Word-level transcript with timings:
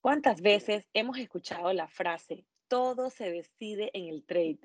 ¿Cuántas 0.00 0.42
veces 0.42 0.86
hemos 0.94 1.18
escuchado 1.18 1.72
la 1.72 1.88
frase, 1.88 2.46
todo 2.68 3.10
se 3.10 3.32
decide 3.32 3.90
en 3.94 4.06
el 4.08 4.24
trade? 4.24 4.60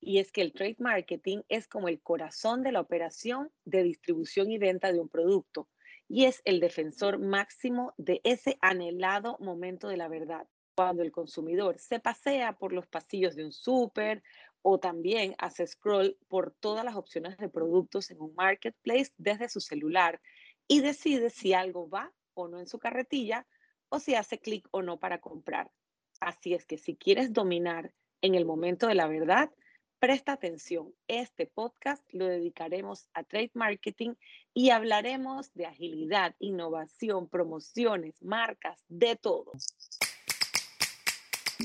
Y 0.00 0.18
es 0.18 0.30
que 0.30 0.40
el 0.40 0.52
trade 0.52 0.76
marketing 0.78 1.42
es 1.48 1.66
como 1.66 1.88
el 1.88 2.00
corazón 2.00 2.62
de 2.62 2.70
la 2.70 2.80
operación 2.80 3.50
de 3.64 3.82
distribución 3.82 4.52
y 4.52 4.58
venta 4.58 4.92
de 4.92 5.00
un 5.00 5.08
producto 5.08 5.68
y 6.06 6.26
es 6.26 6.40
el 6.44 6.60
defensor 6.60 7.18
máximo 7.18 7.92
de 7.96 8.20
ese 8.22 8.56
anhelado 8.60 9.36
momento 9.40 9.88
de 9.88 9.96
la 9.96 10.06
verdad. 10.06 10.46
Cuando 10.76 11.02
el 11.02 11.10
consumidor 11.10 11.80
se 11.80 11.98
pasea 11.98 12.56
por 12.56 12.72
los 12.72 12.86
pasillos 12.86 13.34
de 13.34 13.44
un 13.44 13.52
súper 13.52 14.22
o 14.62 14.78
también 14.78 15.34
hace 15.38 15.66
scroll 15.66 16.16
por 16.28 16.52
todas 16.52 16.84
las 16.84 16.94
opciones 16.94 17.36
de 17.36 17.48
productos 17.48 18.12
en 18.12 18.20
un 18.20 18.32
marketplace 18.36 19.10
desde 19.16 19.48
su 19.48 19.60
celular 19.60 20.20
y 20.68 20.82
decide 20.82 21.30
si 21.30 21.52
algo 21.52 21.88
va 21.88 22.12
o 22.34 22.46
no 22.46 22.60
en 22.60 22.68
su 22.68 22.78
carretilla 22.78 23.44
o 23.88 23.98
si 23.98 24.14
hace 24.14 24.38
clic 24.38 24.68
o 24.70 24.82
no 24.82 24.98
para 24.98 25.20
comprar. 25.20 25.70
Así 26.20 26.54
es 26.54 26.64
que 26.64 26.78
si 26.78 26.96
quieres 26.96 27.32
dominar 27.32 27.92
en 28.22 28.34
el 28.34 28.44
momento 28.44 28.86
de 28.86 28.94
la 28.94 29.06
verdad, 29.06 29.50
presta 29.98 30.32
atención. 30.32 30.92
Este 31.06 31.46
podcast 31.46 32.02
lo 32.12 32.26
dedicaremos 32.26 33.08
a 33.14 33.24
trade 33.24 33.50
marketing 33.54 34.14
y 34.54 34.70
hablaremos 34.70 35.52
de 35.54 35.66
agilidad, 35.66 36.34
innovación, 36.38 37.28
promociones, 37.28 38.22
marcas, 38.22 38.84
de 38.88 39.16
todo. 39.16 39.52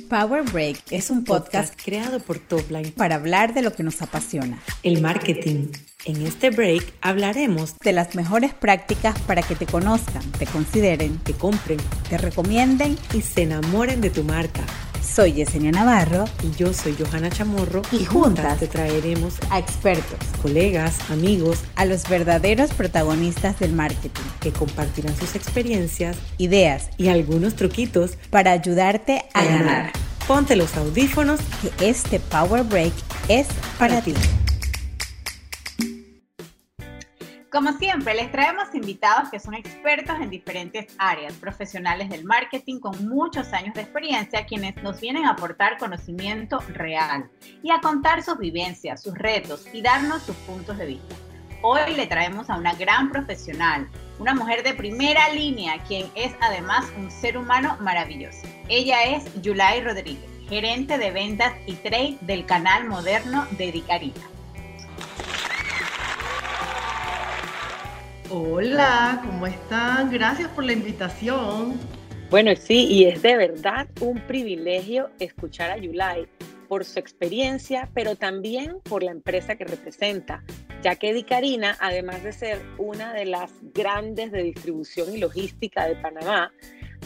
Power 0.10 0.44
Break 0.44 0.92
es 0.92 1.12
un 1.12 1.24
podcast 1.24 1.80
creado 1.82 2.20
por 2.20 2.40
Topline 2.40 2.92
para 2.94 3.16
hablar 3.16 3.54
de 3.54 3.62
lo 3.62 3.74
que 3.74 3.84
nos 3.84 4.02
apasiona, 4.02 4.62
el 4.82 5.02
marketing. 5.02 5.68
En 6.06 6.22
este 6.26 6.50
break 6.50 6.84
hablaremos 7.00 7.80
de 7.80 7.94
las 7.94 8.14
mejores 8.14 8.54
prácticas 8.54 9.18
para 9.22 9.42
que 9.42 9.56
te 9.56 9.66
conozcan, 9.66 10.22
te 10.34 10.46
consideren, 10.46 11.18
te 11.20 11.32
compren, 11.32 11.80
te 12.10 12.18
recomienden 12.18 12.98
y 13.14 13.22
se 13.22 13.44
enamoren 13.44 14.02
de 14.02 14.10
tu 14.10 14.26
marca. 14.26 14.64
Soy 15.02 15.32
Yesenia 15.32 15.72
Navarro 15.72 16.26
y 16.44 16.52
yo 16.58 16.74
soy 16.74 16.98
Johanna 17.00 17.30
Chamorro 17.30 17.84
y, 17.94 18.04
juntas 18.04 18.60
te 18.60 18.68
traeremos 18.68 19.36
a 19.50 19.60
expertos, 19.60 20.20
colegas, 20.42 21.10
amigos, 21.10 21.60
a 21.76 21.86
los 21.86 22.10
verdaderos 22.10 22.74
protagonistas 22.74 23.60
del 23.60 23.72
marketing 23.72 24.24
que 24.42 24.52
compartirán 24.52 25.16
sus 25.16 25.36
experiencias, 25.36 26.18
ideas 26.38 26.90
y 26.98 27.08
algunos 27.08 27.56
truquitos 27.56 28.18
para 28.30 28.52
ayudarte 28.52 29.24
a, 29.34 29.46
ganar. 29.46 29.94
Ponte 30.28 30.58
los 30.58 30.76
audífonos 30.76 31.40
que 31.62 31.90
este 31.90 32.20
Power 32.20 32.64
Break 32.64 32.94
es 33.30 33.48
para, 33.78 34.02
ti. 34.02 34.14
Como 37.54 37.72
siempre, 37.74 38.16
les 38.16 38.32
traemos 38.32 38.74
invitados 38.74 39.30
que 39.30 39.40
son 39.40 39.54
expertos 39.54 40.20
en 40.20 40.32
diferentes 40.32 40.88
áreas, 40.98 41.34
profesionales 41.34 42.10
del 42.10 42.26
marketing 42.26 42.80
con 42.80 43.08
muchos 43.08 43.54
años 43.54 43.76
de 43.76 43.82
experiencia, 43.82 44.48
quienes 44.48 44.76
nos 44.82 45.00
vienen 45.00 45.26
a 45.26 45.34
aportar 45.34 45.78
conocimiento 45.78 46.58
real 46.70 47.30
y 47.62 47.70
a 47.70 47.80
contar 47.80 48.24
sus 48.24 48.40
vivencias, 48.40 49.04
sus 49.04 49.14
retos 49.14 49.68
y 49.72 49.84
darnos 49.84 50.24
sus 50.24 50.36
puntos 50.38 50.80
de 50.80 50.88
vista. 50.88 51.16
Hoy 51.62 51.94
le 51.96 52.08
traemos 52.08 52.50
a 52.50 52.58
una 52.58 52.74
gran 52.74 53.12
profesional, 53.12 53.88
una 54.18 54.34
mujer 54.34 54.64
de 54.64 54.74
primera 54.74 55.30
línea, 55.30 55.78
quien 55.84 56.08
es 56.16 56.34
además 56.42 56.92
un 56.98 57.12
ser 57.12 57.38
humano 57.38 57.78
maravilloso. 57.82 58.48
Ella 58.68 59.04
es 59.04 59.26
Yulai 59.44 59.84
Rodríguez, 59.84 60.28
gerente 60.50 60.98
de 60.98 61.12
ventas 61.12 61.54
y 61.68 61.76
trade 61.76 62.18
del 62.22 62.48
canal 62.48 62.90
moderno 62.90 63.46
de 63.60 63.72
Dicarina. 63.72 64.33
Hola, 68.36 69.22
¿cómo 69.24 69.46
están? 69.46 70.10
Gracias 70.10 70.50
por 70.50 70.64
la 70.64 70.74
invitación. 70.74 71.80
Bueno, 72.32 72.50
sí, 72.56 72.88
y 72.88 73.06
es 73.06 73.22
de 73.22 73.38
verdad 73.38 73.88
un 74.02 74.20
privilegio 74.26 75.12
escuchar 75.20 75.70
a 75.70 75.78
Yulai 75.78 76.28
por 76.68 76.84
su 76.84 76.98
experiencia, 76.98 77.92
pero 77.94 78.16
también 78.16 78.78
por 78.90 79.04
la 79.04 79.12
empresa 79.12 79.56
que 79.56 79.66
representa, 79.66 80.44
ya 80.82 80.96
que 80.96 81.14
Dicarina, 81.14 81.78
además 81.80 82.24
de 82.24 82.34
ser 82.34 82.60
una 82.80 83.14
de 83.14 83.26
las 83.26 83.52
grandes 83.72 84.32
de 84.32 84.42
distribución 84.42 85.14
y 85.14 85.20
logística 85.20 85.86
de 85.86 85.96
Panamá, 85.98 86.52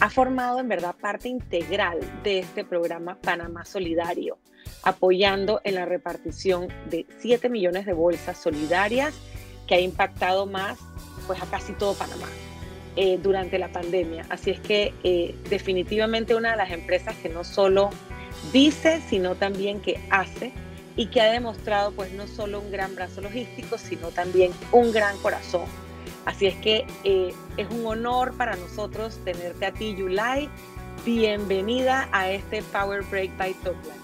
ha 0.00 0.08
formado 0.08 0.60
en 0.60 0.68
verdad 0.68 0.96
parte 0.98 1.28
integral 1.28 1.98
de 2.22 2.38
este 2.38 2.64
programa 2.64 3.18
Panamá 3.20 3.66
Solidario, 3.66 4.38
apoyando 4.82 5.60
en 5.64 5.74
la 5.74 5.84
repartición 5.84 6.68
de 6.88 7.04
7 7.18 7.50
millones 7.50 7.84
de 7.84 7.92
bolsas 7.92 8.38
solidarias 8.38 9.14
que 9.66 9.74
ha 9.74 9.80
impactado 9.80 10.46
más 10.46 10.78
pues 11.28 11.40
a 11.40 11.46
casi 11.46 11.74
todo 11.74 11.94
Panamá 11.94 12.26
eh, 12.96 13.20
durante 13.22 13.60
la 13.60 13.68
pandemia. 13.68 14.26
Así 14.28 14.50
es 14.50 14.58
que 14.58 14.92
eh, 15.04 15.36
definitivamente 15.48 16.34
una 16.34 16.50
de 16.50 16.56
las 16.56 16.72
empresas 16.72 17.14
que 17.22 17.28
no 17.28 17.44
solo 17.44 17.90
dice, 18.52 19.00
sino 19.08 19.36
también 19.36 19.80
que 19.80 20.00
hace 20.10 20.52
y 20.96 21.06
que 21.06 21.20
ha 21.20 21.30
demostrado 21.30 21.92
pues 21.92 22.12
no 22.12 22.26
solo 22.26 22.58
un 22.58 22.72
gran 22.72 22.96
brazo 22.96 23.20
logístico, 23.20 23.78
sino 23.78 24.08
también 24.08 24.50
un 24.72 24.90
gran 24.90 25.16
corazón. 25.18 25.66
Así 26.24 26.46
es 26.46 26.56
que 26.56 26.86
eh, 27.04 27.32
es 27.56 27.70
un 27.70 27.86
honor 27.86 28.36
para 28.36 28.56
nosotros 28.56 29.20
tenerte 29.24 29.66
a 29.66 29.72
ti, 29.72 29.94
Yulai. 29.94 30.48
Bienvenida 31.06 32.08
a 32.10 32.28
este 32.30 32.62
Power 32.62 33.04
Break 33.04 33.36
by 33.38 33.54
Topline. 33.62 33.94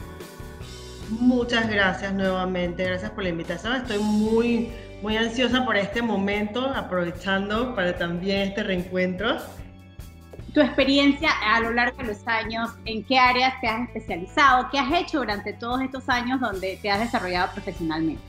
Muchas 1.10 1.68
gracias 1.68 2.14
nuevamente, 2.14 2.84
gracias 2.84 3.10
por 3.10 3.24
la 3.24 3.30
invitación. 3.30 3.74
Estoy 3.74 3.98
muy 3.98 4.70
muy 5.04 5.19
ansiosa 5.19 5.66
por 5.66 5.76
este 5.76 6.00
momento, 6.00 6.66
aprovechando 6.66 7.75
para 7.75 7.94
también 7.94 8.48
este 8.48 8.62
reencuentro. 8.62 9.37
Tu 10.54 10.62
experiencia 10.62 11.28
a 11.44 11.60
lo 11.60 11.75
largo 11.75 11.98
de 11.98 12.04
los 12.04 12.26
años, 12.26 12.70
¿en 12.87 13.04
qué 13.04 13.19
áreas 13.19 13.53
te 13.60 13.69
has 13.69 13.87
especializado? 13.87 14.66
¿Qué 14.72 14.78
has 14.78 14.91
hecho 14.94 15.19
durante 15.19 15.53
todos 15.53 15.82
estos 15.82 16.09
años 16.09 16.41
donde 16.41 16.78
te 16.81 16.91
has 16.91 17.00
desarrollado 17.00 17.53
profesionalmente? 17.53 18.22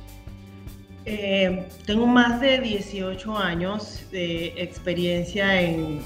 Eh, 1.05 1.65
tengo 1.85 2.07
más 2.07 2.41
de 2.41 2.59
18 2.59 3.37
años 3.37 4.03
de 4.11 4.47
experiencia 4.57 5.61
en 5.61 6.01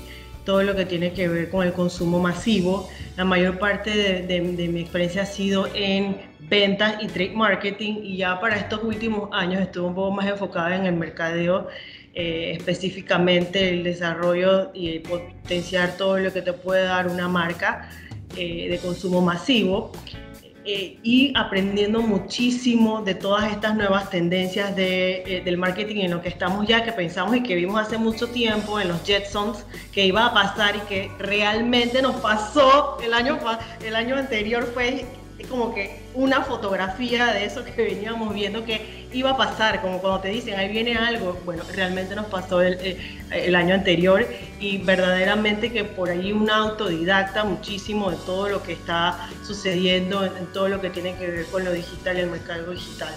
todo 0.49 0.63
lo 0.63 0.75
que 0.75 0.83
tiene 0.83 1.13
que 1.13 1.27
ver 1.27 1.51
con 1.51 1.63
el 1.63 1.73
consumo 1.73 2.19
masivo. 2.19 2.89
La 3.17 3.23
mayor 3.23 3.59
parte 3.59 3.91
de, 3.91 4.41
de 4.41 4.67
mi 4.67 4.81
experiencia 4.81 5.21
ha 5.21 5.25
sido 5.27 5.67
en 5.75 6.17
ventas 6.49 6.95
y 7.03 7.05
trade 7.05 7.33
marketing 7.35 7.99
y 8.01 8.17
ya 8.17 8.39
para 8.39 8.55
estos 8.55 8.83
últimos 8.83 9.29
años 9.31 9.61
estuve 9.61 9.85
un 9.85 9.93
poco 9.93 10.09
más 10.09 10.25
enfocada 10.25 10.75
en 10.75 10.87
el 10.87 10.95
mercadeo, 10.95 11.67
eh, 12.15 12.55
específicamente 12.57 13.69
el 13.69 13.83
desarrollo 13.83 14.71
y 14.73 14.97
potenciar 14.97 15.95
todo 15.97 16.17
lo 16.17 16.33
que 16.33 16.41
te 16.41 16.53
puede 16.53 16.85
dar 16.85 17.09
una 17.09 17.27
marca 17.27 17.87
eh, 18.35 18.69
de 18.71 18.77
consumo 18.79 19.21
masivo. 19.21 19.91
Eh, 20.71 20.99
y 21.01 21.33
aprendiendo 21.35 21.99
muchísimo 21.99 23.01
de 23.01 23.15
todas 23.15 23.51
estas 23.51 23.75
nuevas 23.75 24.11
tendencias 24.11 24.75
de, 24.75 25.41
del 25.43 25.57
marketing 25.57 26.01
en 26.01 26.11
lo 26.11 26.21
que 26.21 26.29
estamos 26.29 26.67
ya, 26.67 26.83
que 26.83 26.91
pensamos 26.91 27.35
y 27.37 27.41
que 27.41 27.55
vimos 27.55 27.81
hace 27.81 27.97
mucho 27.97 28.27
tiempo 28.27 28.79
en 28.79 28.89
los 28.89 29.03
Jetsons, 29.03 29.65
que 29.91 30.05
iba 30.05 30.27
a 30.27 30.31
pasar 30.31 30.75
y 30.75 30.79
que 30.81 31.11
realmente 31.17 32.03
nos 32.03 32.17
pasó 32.17 32.99
el 33.03 33.15
año, 33.15 33.39
el 33.83 33.95
año 33.95 34.15
anterior, 34.15 34.69
fue 34.71 35.07
como 35.45 35.73
que 35.73 36.01
una 36.13 36.41
fotografía 36.41 37.27
de 37.27 37.45
eso 37.45 37.63
que 37.63 37.71
veníamos 37.81 38.33
viendo 38.33 38.65
que 38.65 39.07
iba 39.13 39.31
a 39.31 39.37
pasar, 39.37 39.81
como 39.81 39.99
cuando 39.99 40.19
te 40.21 40.29
dicen, 40.29 40.57
ahí 40.59 40.69
viene 40.69 40.95
algo, 40.95 41.39
bueno, 41.45 41.63
realmente 41.73 42.15
nos 42.15 42.25
pasó 42.27 42.61
el, 42.61 42.73
eh, 42.81 43.19
el, 43.31 43.55
año 43.55 43.73
anterior 43.73 44.25
y 44.59 44.77
verdaderamente 44.79 45.71
que 45.71 45.83
por 45.83 46.09
ahí 46.09 46.31
una 46.31 46.57
autodidacta 46.57 47.43
muchísimo 47.43 48.11
de 48.11 48.17
todo 48.17 48.49
lo 48.49 48.63
que 48.63 48.73
está 48.73 49.29
sucediendo, 49.43 50.25
en, 50.25 50.45
todo 50.53 50.69
lo 50.69 50.81
que 50.81 50.89
tiene 50.89 51.15
que 51.15 51.27
ver 51.27 51.45
con 51.47 51.63
lo 51.63 51.71
digital 51.71 52.17
y 52.17 52.21
el 52.21 52.29
mercado 52.29 52.71
digital. 52.71 53.13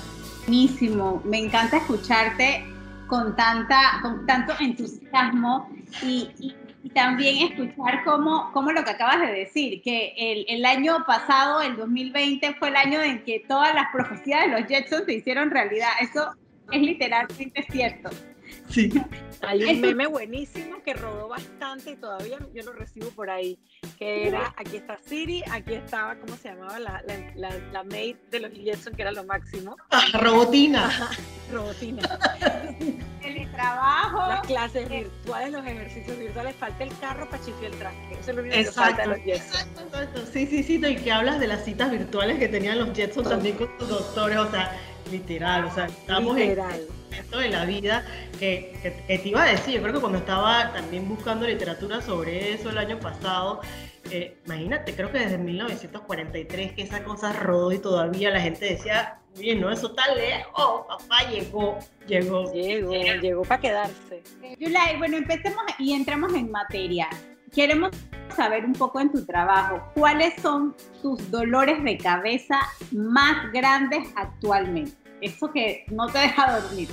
Buenísimo, 0.46 1.22
me 1.24 1.38
encanta 1.38 1.78
escucharte 1.78 2.64
con, 3.06 3.36
tanta, 3.36 3.98
con 4.02 4.26
tanto 4.26 4.54
entusiasmo 4.58 5.70
y 6.02 6.54
también 6.90 7.52
escuchar 7.52 8.04
cómo, 8.04 8.50
cómo, 8.52 8.72
lo 8.72 8.84
que 8.84 8.90
acabas 8.90 9.20
de 9.20 9.32
decir, 9.32 9.82
que 9.82 10.14
el, 10.16 10.44
el, 10.48 10.64
año 10.64 11.04
pasado, 11.06 11.62
el 11.62 11.76
2020, 11.76 12.54
fue 12.54 12.68
el 12.68 12.76
año 12.76 13.00
en 13.00 13.22
que 13.24 13.44
todas 13.46 13.74
las 13.74 13.86
profecías 13.92 14.42
de 14.42 14.48
los 14.48 14.68
Jetsons 14.68 15.04
se 15.04 15.14
hicieron 15.14 15.50
realidad. 15.50 15.90
Eso 16.00 16.34
es 16.70 16.82
literalmente 16.82 17.64
cierto. 17.70 18.10
Sí. 18.68 18.90
Hay 19.42 19.64
un 19.64 19.80
meme 19.80 20.06
buenísimo 20.06 20.82
que 20.82 20.94
rodó 20.94 21.28
bastante 21.28 21.92
y 21.92 21.96
todavía 21.96 22.38
yo 22.54 22.62
lo 22.62 22.72
recibo 22.72 23.10
por 23.10 23.30
ahí, 23.30 23.58
que 24.02 24.28
era, 24.28 24.52
aquí 24.56 24.78
está 24.78 24.98
Siri, 24.98 25.44
aquí 25.48 25.74
estaba, 25.74 26.16
¿cómo 26.16 26.36
se 26.36 26.48
llamaba? 26.48 26.78
La, 26.80 27.02
la, 27.36 27.50
la, 27.72 27.84
maid 27.84 28.16
de 28.30 28.40
los 28.40 28.52
Jetson, 28.52 28.94
que 28.94 29.02
era 29.02 29.12
lo 29.12 29.22
máximo. 29.24 29.76
Ah, 29.90 30.02
robotina. 30.14 31.10
robotina. 31.52 32.02
El 33.22 33.52
trabajo. 33.52 34.18
Las 34.28 34.46
clases 34.46 34.88
virtuales, 34.88 35.52
los 35.52 35.64
ejercicios 35.64 36.18
virtuales, 36.18 36.56
falta 36.56 36.82
el 36.82 36.98
carro 36.98 37.30
para 37.30 37.44
chiflar 37.44 37.70
el 37.70 37.78
traje. 37.78 38.12
Eso 38.20 38.30
es 38.30 38.36
lo 38.36 38.42
único 38.42 38.56
que 38.56 38.64
falta 38.64 39.06
los 39.06 39.18
Jetson. 39.18 39.68
Exacto, 39.68 40.20
Sí, 40.32 40.46
sí, 40.46 40.62
sí, 40.64 40.84
y 40.84 40.96
que 40.96 41.12
hablas 41.12 41.38
de 41.38 41.46
las 41.46 41.64
citas 41.64 41.90
virtuales 41.92 42.38
que 42.40 42.48
tenían 42.48 42.80
los 42.80 42.92
Jetson 42.96 43.24
también 43.24 43.56
con 43.56 43.68
sus 43.78 43.88
doctores, 43.88 44.36
o 44.38 44.50
sea, 44.50 44.76
literal, 45.12 45.66
o 45.66 45.74
sea, 45.74 45.86
estamos 45.86 46.36
literal. 46.36 46.80
en 47.10 47.18
esto 47.18 47.38
de 47.38 47.48
la 47.50 47.64
vida 47.64 48.04
que, 48.38 48.96
te 49.06 49.28
iba 49.28 49.44
a 49.44 49.46
decir, 49.46 49.74
yo 49.74 49.82
creo 49.82 49.94
que 49.94 50.00
cuando 50.00 50.18
estaba 50.18 50.72
también 50.72 51.08
buscando 51.08 51.46
literatura 51.46 52.00
sobre 52.00 52.54
eso 52.54 52.70
el 52.70 52.78
año 52.78 52.98
pasado, 52.98 53.60
eh, 54.10 54.36
imagínate, 54.46 54.94
creo 54.94 55.10
que 55.10 55.18
desde 55.18 55.38
1943 55.38 56.72
que 56.72 56.82
esa 56.82 57.04
cosa 57.04 57.32
rodó 57.32 57.72
y 57.72 57.78
todavía 57.78 58.30
la 58.30 58.40
gente 58.40 58.66
decía, 58.66 59.18
oye, 59.36 59.54
no, 59.54 59.70
eso 59.70 59.88
está 59.88 60.14
lejos, 60.14 60.86
papá 60.86 61.30
llegó, 61.30 61.78
llegó. 62.06 62.52
Llegó, 62.52 62.92
llegó 62.92 63.42
para 63.42 63.60
quedarse. 63.60 64.22
Yulai, 64.58 64.98
bueno, 64.98 65.16
empecemos 65.16 65.62
y 65.78 65.92
entramos 65.92 66.34
en 66.34 66.50
materia. 66.50 67.08
Queremos 67.54 67.90
saber 68.34 68.64
un 68.64 68.72
poco 68.72 69.00
en 69.00 69.12
tu 69.12 69.24
trabajo, 69.24 69.82
¿cuáles 69.94 70.34
son 70.40 70.74
tus 71.02 71.30
dolores 71.30 71.82
de 71.84 71.98
cabeza 71.98 72.58
más 72.90 73.52
grandes 73.52 74.08
actualmente? 74.16 74.92
Eso 75.20 75.52
que 75.52 75.84
no 75.90 76.08
te 76.08 76.18
deja 76.18 76.60
dormir. 76.60 76.88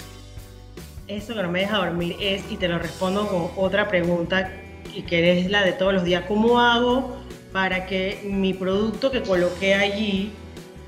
Eso 1.07 1.33
que 1.33 1.41
no 1.41 1.49
me 1.49 1.61
deja 1.61 1.77
dormir 1.77 2.15
es, 2.19 2.43
y 2.51 2.57
te 2.57 2.67
lo 2.67 2.77
respondo 2.77 3.27
con 3.27 3.49
otra 3.55 3.87
pregunta, 3.87 4.51
y 4.95 5.03
que 5.03 5.39
es 5.39 5.49
la 5.49 5.63
de 5.63 5.73
todos 5.73 5.93
los 5.93 6.03
días, 6.03 6.23
¿cómo 6.27 6.59
hago 6.59 7.17
para 7.51 7.85
que 7.85 8.21
mi 8.25 8.53
producto 8.53 9.11
que 9.11 9.21
coloqué 9.21 9.73
allí, 9.73 10.31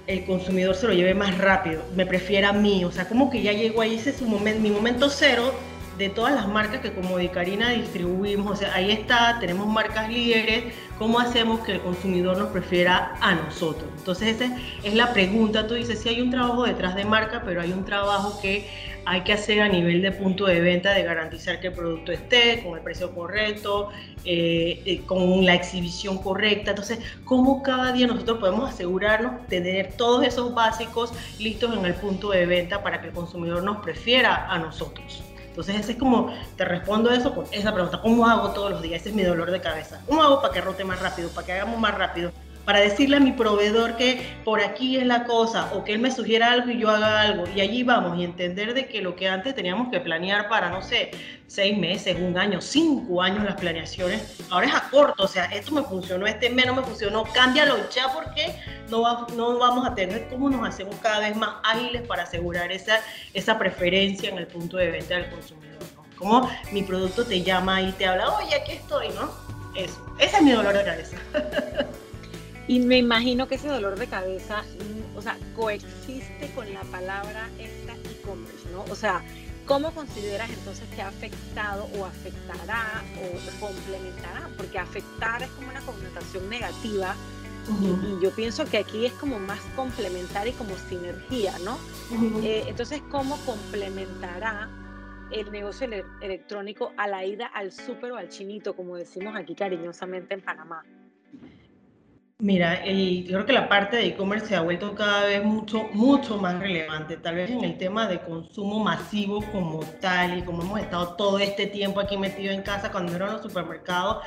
el 0.07 0.25
consumidor 0.25 0.75
se 0.75 0.87
lo 0.87 0.93
lleve 0.93 1.13
más 1.13 1.37
rápido, 1.37 1.83
me 1.95 2.05
prefiera 2.05 2.49
a 2.49 2.53
mí? 2.53 2.83
O 2.85 2.91
sea, 2.91 3.07
como 3.07 3.29
que 3.29 3.41
ya 3.41 3.53
llegó 3.53 3.81
ahí, 3.81 3.95
ese 3.95 4.11
es 4.11 4.17
su 4.17 4.25
momento, 4.25 4.61
mi 4.61 4.71
momento 4.71 5.09
cero 5.09 5.53
de 6.01 6.09
todas 6.09 6.33
las 6.33 6.47
marcas 6.47 6.79
que 6.79 6.91
como 6.93 7.19
Dicarina 7.19 7.69
distribuimos, 7.69 8.51
o 8.51 8.55
sea, 8.55 8.73
ahí 8.73 8.89
está, 8.89 9.37
tenemos 9.39 9.67
marcas 9.67 10.09
líderes, 10.09 10.73
¿cómo 10.97 11.19
hacemos 11.19 11.59
que 11.59 11.73
el 11.73 11.81
consumidor 11.81 12.39
nos 12.39 12.49
prefiera 12.49 13.13
a 13.21 13.35
nosotros? 13.35 13.87
Entonces 13.97 14.41
esa 14.41 14.57
es 14.83 14.95
la 14.95 15.13
pregunta, 15.13 15.67
tú 15.67 15.75
dices, 15.75 15.99
sí 15.99 16.09
hay 16.09 16.21
un 16.21 16.31
trabajo 16.31 16.63
detrás 16.63 16.95
de 16.95 17.05
marca, 17.05 17.43
pero 17.45 17.61
hay 17.61 17.71
un 17.71 17.85
trabajo 17.85 18.41
que 18.41 18.67
hay 19.05 19.21
que 19.21 19.33
hacer 19.33 19.61
a 19.61 19.67
nivel 19.67 20.01
de 20.01 20.11
punto 20.11 20.47
de 20.47 20.59
venta, 20.59 20.93
de 20.93 21.03
garantizar 21.03 21.59
que 21.59 21.67
el 21.67 21.73
producto 21.73 22.11
esté 22.11 22.63
con 22.63 22.79
el 22.79 22.83
precio 22.83 23.13
correcto, 23.13 23.89
eh, 24.25 24.81
eh, 24.85 25.01
con 25.05 25.45
la 25.45 25.53
exhibición 25.53 26.17
correcta. 26.17 26.71
Entonces, 26.71 26.97
¿cómo 27.25 27.61
cada 27.61 27.91
día 27.91 28.07
nosotros 28.07 28.39
podemos 28.39 28.71
asegurarnos 28.71 29.47
tener 29.47 29.93
todos 29.93 30.25
esos 30.25 30.55
básicos 30.55 31.13
listos 31.39 31.77
en 31.77 31.85
el 31.85 31.93
punto 31.93 32.31
de 32.31 32.47
venta 32.47 32.81
para 32.81 33.01
que 33.01 33.07
el 33.07 33.13
consumidor 33.13 33.61
nos 33.61 33.83
prefiera 33.83 34.47
a 34.51 34.57
nosotros? 34.57 35.23
Entonces, 35.51 35.75
ese 35.75 35.91
es 35.91 35.97
como, 35.97 36.33
te 36.55 36.63
respondo 36.63 37.11
eso 37.11 37.35
con 37.35 37.45
esa 37.51 37.73
pregunta, 37.73 37.99
¿cómo 38.01 38.25
hago 38.25 38.51
todos 38.51 38.71
los 38.71 38.81
días? 38.81 39.01
Ese 39.01 39.09
es 39.09 39.15
mi 39.15 39.23
dolor 39.23 39.51
de 39.51 39.59
cabeza. 39.59 40.01
¿Cómo 40.07 40.23
hago 40.23 40.41
para 40.41 40.53
que 40.53 40.61
rote 40.61 40.85
más 40.85 41.01
rápido, 41.01 41.29
para 41.29 41.45
que 41.45 41.51
hagamos 41.51 41.77
más 41.77 41.93
rápido? 41.93 42.31
Para 42.65 42.79
decirle 42.79 43.17
a 43.17 43.19
mi 43.19 43.31
proveedor 43.31 43.97
que 43.97 44.25
por 44.43 44.61
aquí 44.61 44.97
es 44.97 45.05
la 45.05 45.23
cosa, 45.23 45.71
o 45.73 45.83
que 45.83 45.93
él 45.93 45.99
me 45.99 46.11
sugiera 46.11 46.51
algo 46.51 46.69
y 46.69 46.79
yo 46.79 46.89
haga 46.89 47.21
algo, 47.21 47.45
y 47.55 47.61
allí 47.61 47.83
vamos, 47.83 48.17
y 48.19 48.23
entender 48.23 48.73
de 48.73 48.87
que 48.87 49.01
lo 49.01 49.15
que 49.15 49.27
antes 49.27 49.55
teníamos 49.55 49.89
que 49.89 49.99
planear 49.99 50.47
para, 50.47 50.69
no 50.69 50.81
sé, 50.81 51.11
seis 51.47 51.77
meses, 51.77 52.15
un 52.17 52.37
año, 52.37 52.61
cinco 52.61 53.21
años 53.21 53.43
las 53.43 53.55
planeaciones, 53.55 54.37
ahora 54.49 54.67
es 54.67 54.73
a 54.73 54.89
corto, 54.89 55.23
o 55.23 55.27
sea, 55.27 55.45
esto 55.45 55.73
me 55.73 55.83
funcionó, 55.83 56.25
este 56.25 56.49
menos 56.49 56.75
me 56.77 56.81
funcionó, 56.81 57.25
cámbialo 57.25 57.75
ya 57.89 58.07
porque 58.13 58.55
no, 58.89 59.27
no 59.35 59.57
vamos 59.57 59.85
a 59.85 59.93
tener 59.93 60.29
cómo 60.29 60.49
nos 60.49 60.65
hacemos 60.65 60.95
cada 61.01 61.19
vez 61.19 61.35
más 61.35 61.55
ágiles 61.63 62.03
para 62.03 62.23
asegurar 62.23 62.71
esa, 62.71 63.01
esa 63.33 63.59
preferencia 63.59 64.29
en 64.29 64.37
el 64.37 64.47
punto 64.47 64.77
de 64.77 64.91
venta 64.91 65.15
del 65.15 65.29
consumidor, 65.29 65.79
¿no? 65.95 66.05
Como 66.17 66.49
mi 66.71 66.83
producto 66.83 67.25
te 67.25 67.41
llama 67.41 67.81
y 67.81 67.91
te 67.93 68.05
habla, 68.05 68.29
oye, 68.37 68.55
aquí 68.55 68.71
estoy, 68.71 69.09
¿no? 69.09 69.29
Eso, 69.75 70.05
ese 70.19 70.37
es 70.37 70.41
mi 70.43 70.51
dolor 70.51 70.73
de 70.73 70.83
cabeza. 70.85 71.17
Y 72.71 72.79
me 72.79 72.99
imagino 72.99 73.49
que 73.49 73.55
ese 73.55 73.67
dolor 73.67 73.99
de 73.99 74.07
cabeza, 74.07 74.61
mm, 74.61 75.17
o 75.17 75.21
sea, 75.21 75.37
coexiste 75.57 76.49
con 76.55 76.73
la 76.73 76.83
palabra 76.83 77.49
esta 77.59 77.93
e-commerce, 78.09 78.69
¿no? 78.71 78.85
O 78.89 78.95
sea, 78.95 79.21
¿Cómo 79.67 79.91
consideras 79.91 80.49
entonces 80.49 80.83
que 80.95 81.01
ha 81.01 81.07
afectado 81.07 81.87
o 81.97 82.03
afectará 82.03 83.03
o 83.15 83.59
complementará? 83.59 84.49
Porque 84.57 84.79
afectar 84.79 85.43
es 85.43 85.49
como 85.51 85.69
una 85.69 85.79
connotación 85.81 86.49
negativa 86.49 87.15
y, 87.69 88.21
yo 88.21 88.31
pienso 88.31 88.65
que 88.65 88.79
aquí 88.79 89.05
es 89.05 89.13
como 89.13 89.39
más 89.39 89.61
complementar 89.75 90.47
y 90.47 90.51
como 90.53 90.75
sinergia, 90.89 91.53
¿no? 91.59 91.77
Eh, 92.43 92.65
entonces, 92.67 93.01
¿cómo 93.11 93.37
complementará 93.45 94.67
el 95.31 95.51
negocio 95.51 95.87
electrónico 96.21 96.91
a 96.97 97.07
la 97.07 97.23
ida 97.23 97.45
al 97.45 97.71
súper 97.71 98.11
o 98.11 98.17
al 98.17 98.29
chinito, 98.29 98.75
como 98.75 98.97
decimos 98.97 99.35
aquí 99.37 99.55
cariñosamente 99.55 100.33
en 100.33 100.41
Panamá? 100.41 100.83
Mira, 102.43 102.87
y 102.87 103.25
creo 103.25 103.45
que 103.45 103.53
la 103.53 103.69
parte 103.69 103.97
de 103.97 104.07
e-commerce 104.07 104.47
se 104.47 104.55
ha 104.55 104.61
vuelto 104.61 104.95
cada 104.95 105.27
vez 105.27 105.43
mucho, 105.43 105.83
mucho 105.93 106.37
más 106.37 106.57
relevante, 106.59 107.17
tal 107.17 107.35
vez 107.35 107.51
en 107.51 107.63
el 107.63 107.77
tema 107.77 108.07
de 108.07 108.19
consumo 108.19 108.83
masivo 108.83 109.45
como 109.51 109.81
tal, 109.99 110.39
y 110.39 110.41
como 110.41 110.63
hemos 110.63 110.79
estado 110.79 111.13
todo 111.13 111.37
este 111.37 111.67
tiempo 111.67 111.99
aquí 111.99 112.17
metido 112.17 112.51
en 112.51 112.63
casa, 112.63 112.91
cuando 112.91 113.15
eran 113.15 113.33
los 113.33 113.43
supermercados, 113.43 114.25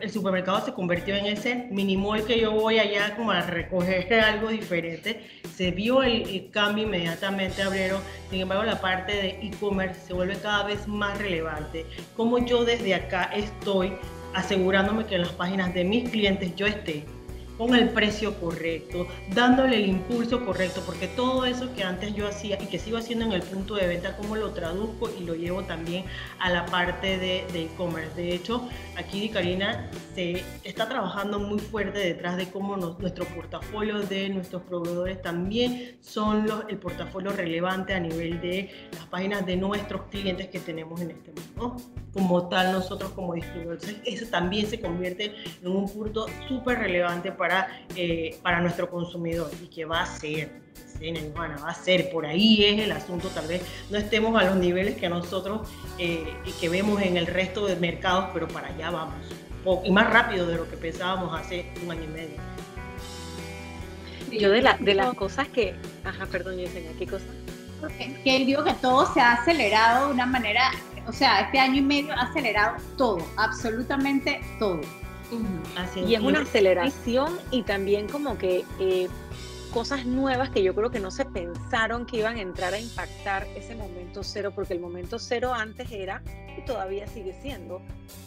el 0.00 0.10
supermercado 0.12 0.64
se 0.64 0.72
convirtió 0.72 1.16
en 1.16 1.26
ese 1.26 1.66
mini 1.72 1.96
mall 1.96 2.24
que 2.24 2.38
yo 2.38 2.52
voy 2.52 2.78
allá 2.78 3.16
como 3.16 3.32
a 3.32 3.40
recoger 3.40 4.12
algo 4.20 4.48
diferente, 4.48 5.26
se 5.52 5.72
vio 5.72 6.04
el, 6.04 6.28
el 6.28 6.48
cambio 6.52 6.84
inmediatamente, 6.84 7.60
abrieron, 7.60 8.00
sin 8.30 8.42
embargo 8.42 8.62
la 8.62 8.80
parte 8.80 9.14
de 9.14 9.28
e-commerce 9.48 10.00
se 10.06 10.14
vuelve 10.14 10.36
cada 10.36 10.62
vez 10.62 10.86
más 10.86 11.18
relevante, 11.18 11.86
como 12.16 12.38
yo 12.38 12.64
desde 12.64 12.94
acá 12.94 13.32
estoy 13.34 13.94
asegurándome 14.32 15.06
que 15.06 15.16
en 15.16 15.22
las 15.22 15.32
páginas 15.32 15.74
de 15.74 15.82
mis 15.82 16.08
clientes 16.08 16.54
yo 16.54 16.66
esté 16.66 17.04
con 17.62 17.76
el 17.76 17.90
precio 17.90 18.34
correcto, 18.40 19.06
dándole 19.36 19.76
el 19.76 19.88
impulso 19.88 20.44
correcto, 20.44 20.82
porque 20.84 21.06
todo 21.06 21.44
eso 21.44 21.72
que 21.76 21.84
antes 21.84 22.12
yo 22.12 22.26
hacía 22.26 22.60
y 22.60 22.66
que 22.66 22.80
sigo 22.80 22.98
haciendo 22.98 23.24
en 23.24 23.30
el 23.30 23.42
punto 23.42 23.76
de 23.76 23.86
venta, 23.86 24.16
cómo 24.16 24.34
lo 24.34 24.50
traduzco 24.50 25.08
y 25.16 25.22
lo 25.22 25.36
llevo 25.36 25.62
también 25.62 26.04
a 26.40 26.50
la 26.50 26.66
parte 26.66 27.18
de 27.18 27.46
e-commerce. 27.54 28.16
De, 28.16 28.34
hecho, 28.34 28.68
aquí 28.96 29.28
Karina 29.28 29.88
se 30.16 30.42
está 30.64 30.88
trabajando 30.88 31.38
muy 31.38 31.60
fuerte 31.60 32.00
detrás 32.00 32.36
de 32.36 32.50
cómo 32.50 32.76
nuestro 32.76 33.26
portafolio 33.26 34.00
de 34.00 34.28
nuestros 34.30 34.62
proveedores 34.62 35.22
también 35.22 35.98
son 36.00 36.48
los, 36.48 36.64
el 36.68 36.78
portafolio 36.78 37.30
relevante 37.30 37.94
a 37.94 38.00
nivel 38.00 38.40
de 38.40 38.70
las 38.92 39.06
páginas 39.06 39.46
de 39.46 39.56
nuestros 39.56 40.02
clientes 40.10 40.48
que 40.48 40.58
tenemos 40.58 41.00
en 41.00 41.12
este 41.12 41.30
mundo. 41.30 41.76
Como 42.12 42.48
tal, 42.48 42.72
nosotros 42.72 43.12
como 43.12 43.34
distribuidores, 43.34 43.96
eso 44.04 44.26
también 44.26 44.66
se 44.66 44.80
convierte 44.80 45.34
en 45.62 45.68
un 45.68 45.88
punto 45.88 46.26
súper 46.48 46.80
relevante 46.80 47.30
para, 47.32 47.51
eh, 47.96 48.38
para 48.42 48.60
nuestro 48.60 48.90
consumidor 48.90 49.50
y 49.62 49.66
que 49.66 49.84
va 49.84 50.02
a 50.02 50.06
ser, 50.06 50.50
va 51.36 51.68
a 51.68 51.74
ser, 51.74 52.10
por 52.10 52.26
ahí 52.26 52.64
es 52.64 52.80
el 52.80 52.92
asunto, 52.92 53.28
tal 53.28 53.46
vez 53.48 53.62
no 53.90 53.98
estemos 53.98 54.40
a 54.40 54.44
los 54.44 54.56
niveles 54.56 54.96
que 54.96 55.08
nosotros 55.08 55.68
eh, 55.98 56.32
y 56.44 56.52
que 56.52 56.68
vemos 56.68 57.02
en 57.02 57.16
el 57.16 57.26
resto 57.26 57.66
de 57.66 57.76
mercados, 57.76 58.30
pero 58.32 58.48
para 58.48 58.68
allá 58.68 58.90
vamos, 58.90 59.14
y 59.84 59.90
más 59.90 60.10
rápido 60.10 60.46
de 60.46 60.56
lo 60.56 60.68
que 60.68 60.76
pensábamos 60.76 61.38
hace 61.38 61.66
un 61.84 61.90
año 61.90 62.04
y 62.04 62.08
medio. 62.08 62.36
Yo 64.30 64.50
de, 64.50 64.62
la, 64.62 64.76
de 64.78 64.94
las 64.94 65.12
cosas 65.14 65.48
que, 65.48 65.74
ajá, 66.04 66.26
perdón, 66.26 66.56
Yesenia, 66.56 66.92
¿qué 66.98 67.06
cosa? 67.06 67.26
Que 68.24 68.44
digo 68.44 68.64
que 68.64 68.72
todo 68.74 69.12
se 69.12 69.20
ha 69.20 69.32
acelerado 69.32 70.06
de 70.06 70.14
una 70.14 70.24
manera, 70.24 70.70
o 71.06 71.12
sea, 71.12 71.40
este 71.42 71.58
año 71.58 71.78
y 71.78 71.82
medio 71.82 72.12
ha 72.14 72.22
acelerado 72.22 72.76
todo, 72.96 73.18
absolutamente 73.36 74.40
todo 74.58 74.80
y 76.06 76.14
es 76.14 76.20
una 76.20 76.40
aceleración 76.40 77.38
y 77.50 77.62
también 77.62 78.08
como 78.08 78.38
que 78.38 78.64
eh, 78.78 79.08
cosas 79.72 80.04
nuevas 80.04 80.50
que 80.50 80.62
yo 80.62 80.74
creo 80.74 80.90
que 80.90 81.00
no 81.00 81.10
se 81.10 81.24
pensaron 81.24 82.04
que 82.04 82.18
iban 82.18 82.36
a 82.36 82.42
entrar 82.42 82.74
a 82.74 82.78
impactar 82.78 83.46
ese 83.56 83.74
momento 83.74 84.22
cero, 84.22 84.52
porque 84.54 84.74
el 84.74 84.80
momento 84.80 85.18
cero 85.18 85.54
antes 85.54 85.90
era, 85.90 86.22
y 86.58 86.64
todavía 86.64 87.06
sigue 87.06 87.34
siendo, 87.40 87.80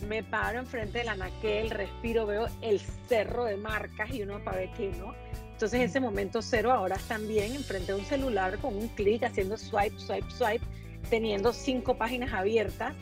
me 0.07 0.23
paro 0.23 0.59
enfrente 0.59 0.99
de 0.99 1.03
la 1.03 1.15
naquel, 1.15 1.69
respiro, 1.69 2.25
veo 2.25 2.47
el 2.61 2.81
cerro 3.07 3.45
de 3.45 3.57
marcas 3.57 4.11
y 4.11 4.23
uno 4.23 4.43
para 4.43 4.57
ver 4.57 4.71
qué, 4.75 4.91
¿no? 4.97 5.13
Entonces 5.51 5.81
ese 5.81 5.99
momento 5.99 6.41
cero 6.41 6.71
ahora 6.71 6.95
es 6.95 7.03
también 7.03 7.55
enfrente 7.55 7.93
de 7.93 7.99
un 7.99 8.05
celular 8.05 8.57
con 8.57 8.75
un 8.75 8.87
clic, 8.89 9.23
haciendo 9.23 9.57
swipe, 9.57 9.97
swipe, 9.99 10.29
swipe, 10.31 10.65
teniendo 11.09 11.53
cinco 11.53 11.95
páginas 11.95 12.33
abiertas 12.33 12.93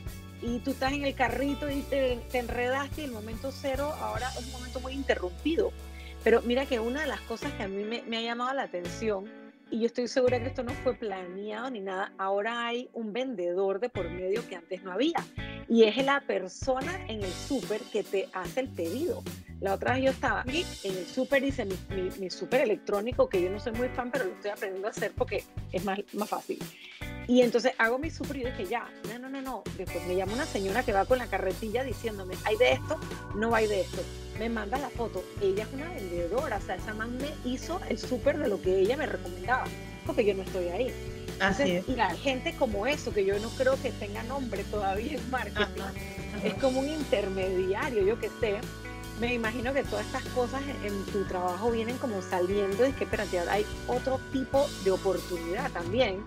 y 0.43 0.59
tú 0.59 0.71
estás 0.71 0.91
en 0.91 1.05
el 1.05 1.15
carrito 1.15 1.69
y 1.69 1.81
te, 1.81 2.19
enredaste 2.33 3.01
y 3.01 3.05
el 3.05 3.11
momento 3.11 3.51
cero 3.51 3.93
ahora 3.99 4.29
es 4.37 4.45
un 4.45 4.51
momento 4.51 4.79
muy 4.81 4.93
interrumpido. 4.93 5.71
Pero 6.23 6.41
mira 6.41 6.65
que 6.65 6.79
una 6.79 7.01
de 7.01 7.07
las 7.07 7.21
cosas 7.21 7.51
que 7.53 7.63
a 7.63 7.67
mí 7.67 7.83
me, 7.83 8.03
me 8.03 8.17
ha 8.17 8.21
llamado 8.21 8.53
la 8.53 8.63
atención, 8.63 9.25
y 9.71 9.79
yo 9.79 9.85
estoy 9.87 10.07
segura 10.07 10.39
que 10.39 10.47
esto 10.47 10.63
no 10.63 10.71
fue 10.71 10.93
planeado 10.93 11.69
ni 11.71 11.79
nada, 11.79 12.13
ahora 12.17 12.67
hay 12.67 12.89
un 12.93 13.11
vendedor 13.11 13.79
de 13.79 13.89
por 13.89 14.09
medio 14.09 14.47
que 14.47 14.55
antes 14.55 14.83
no 14.83 14.91
había. 14.91 15.17
Y 15.67 15.83
es 15.83 15.97
la 16.05 16.21
persona 16.21 17.05
en 17.07 17.23
el 17.23 17.31
súper 17.31 17.81
que 17.81 18.03
te 18.03 18.29
hace 18.33 18.59
el 18.59 18.67
pedido. 18.69 19.23
La 19.61 19.73
otra 19.73 19.95
vez 19.95 20.03
yo 20.03 20.11
estaba 20.11 20.43
en 20.45 20.97
el 20.97 21.05
súper, 21.05 21.43
hice 21.43 21.65
mi, 21.65 21.75
mi, 21.89 22.09
mi 22.19 22.29
súper 22.29 22.61
electrónico, 22.61 23.29
que 23.29 23.41
yo 23.41 23.49
no 23.49 23.59
soy 23.59 23.71
muy 23.73 23.87
fan, 23.89 24.11
pero 24.11 24.25
lo 24.25 24.33
estoy 24.33 24.51
aprendiendo 24.51 24.87
a 24.87 24.91
hacer 24.91 25.11
porque 25.17 25.43
es 25.71 25.83
más, 25.83 25.99
más 26.13 26.29
fácil. 26.29 26.59
Y 27.27 27.41
entonces 27.41 27.73
hago 27.77 27.97
mi 27.97 28.09
súper 28.09 28.37
y 28.37 28.43
dije, 28.45 28.65
ya, 28.65 28.89
no, 29.09 29.19
no, 29.19 29.29
no, 29.29 29.41
no. 29.41 29.63
Después 29.77 30.05
me 30.07 30.15
llama 30.15 30.33
una 30.33 30.45
señora 30.45 30.83
que 30.83 30.93
va 30.93 31.05
con 31.05 31.17
la 31.17 31.27
carretilla 31.27 31.83
diciéndome, 31.83 32.35
hay 32.43 32.57
de 32.57 32.73
esto, 32.73 32.99
no 33.35 33.55
hay 33.55 33.67
de 33.67 33.81
esto. 33.81 34.01
Me 34.39 34.49
manda 34.49 34.77
la 34.77 34.89
foto. 34.89 35.23
Ella 35.41 35.63
es 35.63 35.73
una 35.73 35.89
vendedora, 35.89 36.57
o 36.57 36.61
sea, 36.61 36.75
esa 36.75 36.93
man 36.93 37.17
me 37.17 37.29
hizo 37.49 37.79
el 37.89 37.97
súper 37.97 38.37
de 38.37 38.49
lo 38.49 38.61
que 38.61 38.79
ella 38.79 38.97
me 38.97 39.05
recomendaba, 39.05 39.65
porque 40.05 40.25
yo 40.25 40.33
no 40.33 40.43
estoy 40.43 40.67
ahí. 40.69 40.93
Así 41.39 41.63
es. 41.63 41.87
Y 41.87 41.95
la 41.95 42.13
gente 42.15 42.55
como 42.55 42.87
eso, 42.87 43.13
que 43.13 43.25
yo 43.25 43.39
no 43.39 43.49
creo 43.49 43.81
que 43.81 43.91
tenga 43.91 44.23
nombre 44.23 44.63
todavía 44.65 45.17
en 45.17 45.29
marketing, 45.29 45.81
es 46.43 46.53
como 46.55 46.79
un 46.79 46.89
intermediario, 46.89 48.03
yo 48.03 48.19
que 48.19 48.29
sé, 48.39 48.59
me 49.19 49.33
imagino 49.33 49.73
que 49.73 49.83
todas 49.83 50.05
estas 50.05 50.23
cosas 50.33 50.61
en 50.83 51.05
tu 51.05 51.23
trabajo 51.25 51.71
vienen 51.71 51.97
como 51.97 52.21
saliendo 52.21 52.87
y 52.87 52.91
que, 52.93 53.03
espérate, 53.03 53.39
hay 53.39 53.65
otro 53.87 54.19
tipo 54.31 54.67
de 54.83 54.91
oportunidad 54.91 55.71
también. 55.71 56.23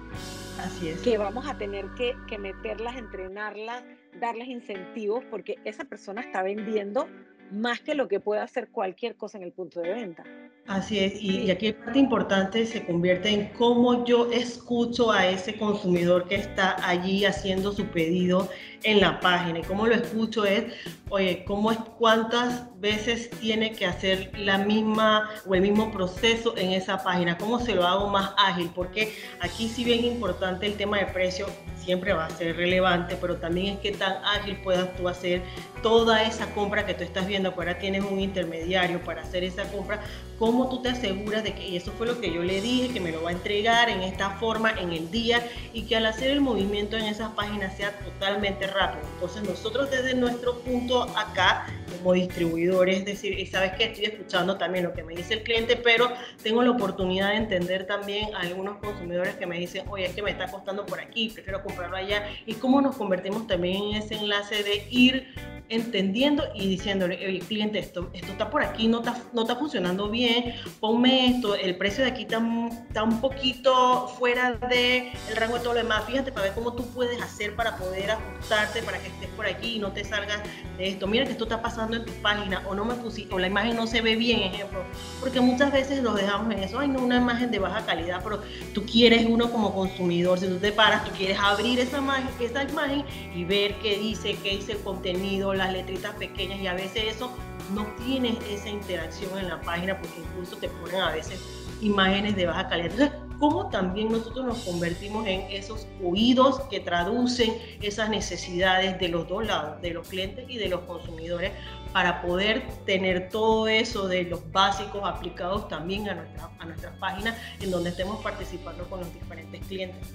Así 0.59 0.89
es. 0.89 1.01
Que 1.01 1.19
vamos 1.19 1.47
a 1.47 1.57
tener 1.59 1.87
que, 1.97 2.17
que 2.27 2.39
meterlas, 2.39 2.97
entrenarlas, 2.97 3.85
darles 4.21 4.49
incentivos, 4.49 5.25
porque 5.31 5.57
esa 5.65 5.85
persona 5.85 6.21
está 6.21 6.43
vendiendo 6.43 7.09
más 7.51 7.81
que 7.81 7.95
lo 7.95 8.09
que 8.09 8.21
puede 8.21 8.41
hacer 8.41 8.69
cualquier 8.71 9.17
cosa 9.17 9.39
en 9.39 9.45
el 9.45 9.53
punto 9.53 9.81
de 9.81 9.91
venta. 9.93 10.25
Así 10.67 10.99
es, 10.99 11.23
y, 11.23 11.49
aquí 11.53 11.73
parte 11.73 11.99
importante 12.01 12.67
se 12.67 12.85
convierte 12.85 13.29
en 13.29 13.53
cómo 13.53 14.05
yo 14.05 14.33
escucho 14.33 15.13
a 15.13 15.29
ese 15.29 15.57
consumidor 15.57 16.27
que 16.27 16.35
está 16.35 16.77
allí 16.85 17.25
haciendo 17.25 17.71
su 17.71 17.87
pedido 17.87 18.49
en 18.83 19.01
la 19.01 19.21
página. 19.21 19.59
Y 19.61 19.63
cómo 19.63 19.87
lo 19.87 19.95
escucho 19.95 20.45
es, 20.45 20.65
oye, 21.09 21.45
¿cómo 21.45 21.71
es, 21.71 21.79
¿cuántas 21.99 22.79
veces 22.81 23.31
tiene 23.41 23.73
que 23.73 23.87
hacer 23.87 24.33
la 24.39 24.59
misma 24.59 25.31
o 25.47 25.55
el 25.55 25.63
mismo 25.63 25.91
proceso 25.91 26.57
en 26.57 26.73
esa 26.73 27.03
página? 27.03 27.39
¿Cómo 27.39 27.61
se 27.61 27.75
lo 27.75 27.87
hago 27.87 28.09
más 28.09 28.33
ágil? 28.37 28.71
Porque 28.75 29.17
aquí 29.41 29.69
sí 29.69 29.85
bien 29.85 30.05
importante 30.05 30.67
el 30.67 30.77
tema 30.77 30.99
de 30.99 31.07
precio 31.07 31.47
siempre 31.87 32.13
va 32.13 32.27
a 32.27 32.31
ser 32.31 32.57
relevante, 32.57 33.17
pero 33.21 33.37
también 33.37 33.75
es 33.75 33.81
que 33.81 33.93
tan 33.93 34.13
ágil 34.25 34.57
puedas 34.63 34.95
tú 34.97 35.09
hacer 35.09 35.43
toda 35.83 36.25
esa 36.25 36.53
compra 36.53 36.85
que 36.85 36.95
tú 36.95 37.05
estás 37.05 37.29
viendo, 37.29 37.55
que 37.55 37.61
ahora 37.61 37.79
tienes 37.79 38.05
un 38.05 38.19
intermediario 38.19 39.01
para 39.05 39.23
hacer 39.23 39.45
esa 39.45 39.71
compra, 39.71 40.01
cómo 40.37 40.69
tú 40.69 40.83
te 40.83 40.89
aseguras 40.89 41.45
de 41.45 41.55
que, 41.55 41.69
y 41.69 41.77
eso 41.77 41.93
fue 41.93 42.09
lo 42.09 42.21
que 42.21 42.33
yo 42.33 42.43
le 42.43 42.61
dije, 42.61 42.93
que 42.93 43.01
me 43.01 43.13
lo 43.13 43.23
va 43.23 43.31
a 43.31 43.33
entregar 43.33 43.89
en 43.89 44.03
esta 44.03 44.31
forma 44.31 44.73
en 44.73 44.93
el 44.93 45.11
día 45.13 45.47
y 45.73 45.83
que 45.83 45.97
al 45.97 46.07
hacer 46.07 46.31
el 46.31 46.41
movimiento 46.41 46.97
en 46.97 47.05
esas 47.05 47.31
páginas 47.33 47.77
sea 47.77 47.93
totalmente 48.01 48.66
rápido. 48.73 49.07
Entonces 49.15 49.43
nosotros 49.43 49.91
desde 49.91 50.15
nuestro 50.15 50.61
punto 50.61 51.03
acá, 51.17 51.67
como 51.97 52.13
distribuidores, 52.13 52.99
es 52.99 53.05
decir, 53.05 53.39
y 53.39 53.47
sabes 53.47 53.73
que 53.73 53.85
estoy 53.85 54.07
escuchando 54.07 54.57
también 54.57 54.85
lo 54.85 54.93
que 54.93 55.03
me 55.03 55.15
dice 55.15 55.35
el 55.35 55.43
cliente, 55.43 55.77
pero 55.77 56.11
tengo 56.43 56.63
la 56.63 56.71
oportunidad 56.71 57.31
de 57.31 57.37
entender 57.37 57.87
también 57.87 58.35
a 58.35 58.41
algunos 58.41 58.79
consumidores 58.79 59.37
que 59.37 59.47
me 59.47 59.59
dicen, 59.59 59.87
oye, 59.89 60.07
es 60.07 60.15
que 60.15 60.23
me 60.23 60.31
está 60.31 60.47
costando 60.47 60.85
por 60.87 61.01
aquí, 61.01 61.31
prefiero 61.31 61.63
comprarlo 61.63 61.97
allá, 61.97 62.29
y 62.47 62.55
cómo 62.55 62.81
nos 62.81 62.97
convertimos 62.97 63.47
también 63.47 63.83
en 63.85 64.03
ese 64.03 64.17
enlace 64.17 64.63
de 64.63 64.87
ir 64.91 65.35
entendiendo 65.69 66.45
y 66.55 66.69
diciéndole, 66.69 67.17
oye, 67.27 67.41
cliente, 67.41 67.79
esto, 67.79 68.11
esto 68.13 68.33
está 68.33 68.51
por 68.51 68.63
aquí, 68.63 68.87
no 68.87 68.99
está, 68.99 69.21
no 69.33 69.43
está 69.43 69.57
funcionando 69.57 70.09
bien, 70.09 70.55
ponme 70.81 71.29
esto, 71.29 71.55
el 71.55 71.77
precio 71.77 72.05
de 72.05 72.11
aquí 72.11 72.23
está, 72.23 72.41
está 72.87 73.03
un 73.03 73.21
poquito 73.21 74.09
fuera 74.19 74.53
del 74.53 75.11
el 75.29 75.37
rango 75.37 75.57
de 75.57 75.61
todo 75.61 75.75
lo 75.75 75.81
demás, 75.81 76.05
fíjate 76.05 76.31
para 76.31 76.47
ver 76.47 76.55
cómo 76.55 76.73
tú 76.75 76.87
puedes 76.89 77.21
hacer 77.21 77.57
para 77.57 77.77
poder 77.77 78.13
ajustarte, 78.13 78.83
para 78.83 78.99
que 78.99 79.09
estés 79.09 79.29
por 79.31 79.47
aquí 79.47 79.77
y 79.77 79.79
no 79.79 79.93
te 79.93 80.05
salgas 80.05 80.41
de 80.79 80.89
esto, 80.89 81.07
mira 81.07 81.25
que 81.25 81.33
esto 81.33 81.45
está 81.45 81.61
pasando 81.61 81.97
en 81.97 82.05
tu 82.05 82.13
página, 82.23 82.63
o 82.69 82.75
no 82.75 82.85
me 82.85 82.95
pusiste, 82.95 83.35
o 83.35 83.39
la 83.39 83.49
imagen 83.49 83.77
no 83.77 83.87
se 83.87 84.01
ve 84.01 84.15
bien, 84.15 84.43
ejemplo, 84.43 84.85
porque 85.21 85.41
muchas 85.41 85.73
veces 85.73 86.03
los 86.03 86.15
dejamos 86.15 86.53
en 86.55 86.63
eso, 86.63 86.79
ay, 86.79 86.89
no, 86.89 87.01
una 87.01 87.17
imagen 87.17 87.51
de 87.51 87.59
baja 87.59 87.85
calidad, 87.85 88.21
pero 88.23 88.41
tú 88.73 88.85
quieres 88.85 89.27
uno 89.29 89.51
como 89.51 89.75
consumidor, 89.75 90.39
si 90.39 90.47
tú 90.47 90.59
te 90.59 90.71
paras, 90.71 91.05
tú 91.05 91.11
quieres 91.17 91.39
abrir 91.41 91.81
esa 91.81 91.99
imagen, 91.99 92.29
esa 92.39 92.63
imagen 92.63 93.05
y 93.35 93.45
ver 93.45 93.75
qué 93.77 93.99
dice, 93.99 94.37
qué 94.43 94.51
dice 94.51 94.73
el 94.73 94.79
contenido, 94.79 95.56
las 95.57 95.73
letritas 95.73 96.15
pequeñas 96.15 96.61
y 96.61 96.67
a 96.67 96.75
veces 96.75 97.17
eso 97.17 97.31
no 97.75 97.85
tiene 98.05 98.39
esa 98.51 98.69
interacción 98.69 99.39
en 99.39 99.49
la 99.49 99.61
página 99.61 99.99
porque 99.99 100.21
incluso 100.21 100.57
te 100.57 100.69
ponen 100.69 101.01
a 101.01 101.13
veces 101.13 101.41
imágenes 101.81 102.37
de 102.37 102.47
baja 102.47 102.69
calidad. 102.69 102.93
Entonces, 102.93 103.19
¿cómo 103.39 103.69
también 103.69 104.11
nosotros 104.11 104.47
nos 104.47 104.59
convertimos 104.59 105.27
en 105.27 105.43
esos 105.51 105.87
oídos 106.03 106.61
que 106.71 106.81
traducen 106.81 107.55
esas 107.83 108.09
necesidades 108.09 108.99
de 108.99 109.09
los 109.09 109.29
dos 109.29 109.47
lados, 109.47 109.81
de 109.83 109.91
los 109.91 110.09
clientes 110.09 110.47
y 110.49 110.59
de 110.59 110.69
los 110.69 110.81
consumidores, 110.83 111.53
para 111.93 112.23
poder 112.23 112.67
tener 112.85 113.29
todo 113.31 113.69
eso 113.69 114.09
de 114.09 114.25
los 114.25 114.51
básicos 114.53 115.03
aplicados 115.05 115.69
también 115.69 116.09
a 116.09 116.15
nuestra, 116.15 116.51
a 116.59 116.65
nuestras 116.65 116.97
páginas 116.99 117.37
en 117.61 117.71
donde 117.71 117.91
estemos 117.91 118.23
participando 118.23 118.85
con 118.89 119.01
los 119.01 119.13
diferentes 119.13 119.67
clientes? 119.67 120.09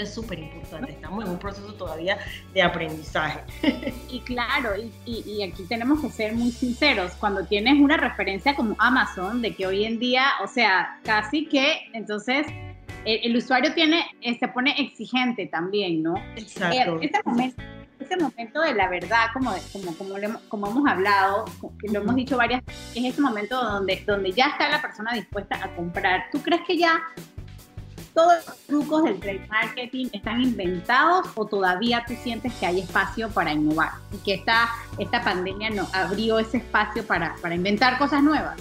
Es 0.00 0.14
súper 0.14 0.38
importante. 0.38 0.92
Estamos 0.92 1.24
en 1.24 1.30
un 1.30 1.38
proceso 1.38 1.72
todavía 1.74 2.18
de 2.52 2.62
aprendizaje. 2.62 3.40
Y 4.10 4.20
claro, 4.20 4.70
y, 5.06 5.42
aquí 5.42 5.64
tenemos 5.64 6.00
que 6.00 6.10
ser 6.10 6.34
muy 6.34 6.50
sinceros. 6.50 7.12
Cuando 7.14 7.46
tienes 7.46 7.80
una 7.80 7.96
referencia 7.96 8.54
como 8.54 8.76
Amazon, 8.78 9.40
de 9.40 9.54
que 9.54 9.66
hoy 9.66 9.84
en 9.84 9.98
día, 9.98 10.26
o 10.42 10.46
sea, 10.46 10.98
casi 11.02 11.46
que, 11.46 11.88
entonces, 11.94 12.46
el, 13.04 13.36
usuario 13.36 13.72
tiene, 13.72 14.04
eh, 14.20 14.38
se 14.38 14.48
pone 14.48 14.74
exigente 14.78 15.46
también, 15.46 16.02
¿no? 16.02 16.14
Exacto. 16.36 17.00
Eh, 17.00 17.10
ese, 17.10 17.20
momento, 17.24 17.62
ese 18.00 18.16
momento 18.16 18.60
de 18.60 18.74
la 18.74 18.88
verdad, 18.88 19.26
como, 19.32 19.54
como, 19.72 19.96
como, 19.96 20.14
como 20.48 20.66
hemos 20.68 20.90
hablado, 20.90 21.46
lo 21.82 22.00
hemos 22.00 22.14
dicho 22.14 22.36
varias 22.36 22.64
veces, 22.64 22.96
es 22.96 23.04
ese 23.04 23.20
momento 23.20 23.62
donde, 23.62 24.02
donde 24.06 24.32
ya 24.32 24.46
está 24.48 24.68
la 24.68 24.82
persona 24.82 25.14
dispuesta 25.14 25.58
a 25.62 25.74
comprar. 25.74 26.26
¿Tú 26.30 26.42
crees 26.42 26.62
que 26.66 26.76
ya 26.76 27.02
todos 28.14 28.46
los 28.46 28.56
trucos 28.66 29.04
del 29.04 29.20
trade 29.20 29.46
marketing 29.48 30.06
están 30.12 30.42
inventados 30.42 31.28
o 31.34 31.46
todavía 31.46 32.04
tú 32.06 32.14
sientes 32.22 32.52
que 32.54 32.66
hay 32.66 32.80
espacio 32.80 33.28
para 33.30 33.52
innovar 33.52 33.92
y 34.12 34.18
que 34.18 34.34
esta, 34.34 34.68
esta 34.98 35.22
pandemia 35.22 35.70
no 35.70 35.88
abrió 35.92 36.38
ese 36.38 36.58
espacio 36.58 37.04
para, 37.06 37.36
para 37.40 37.54
inventar 37.54 37.98
cosas 37.98 38.22
nuevas? 38.22 38.56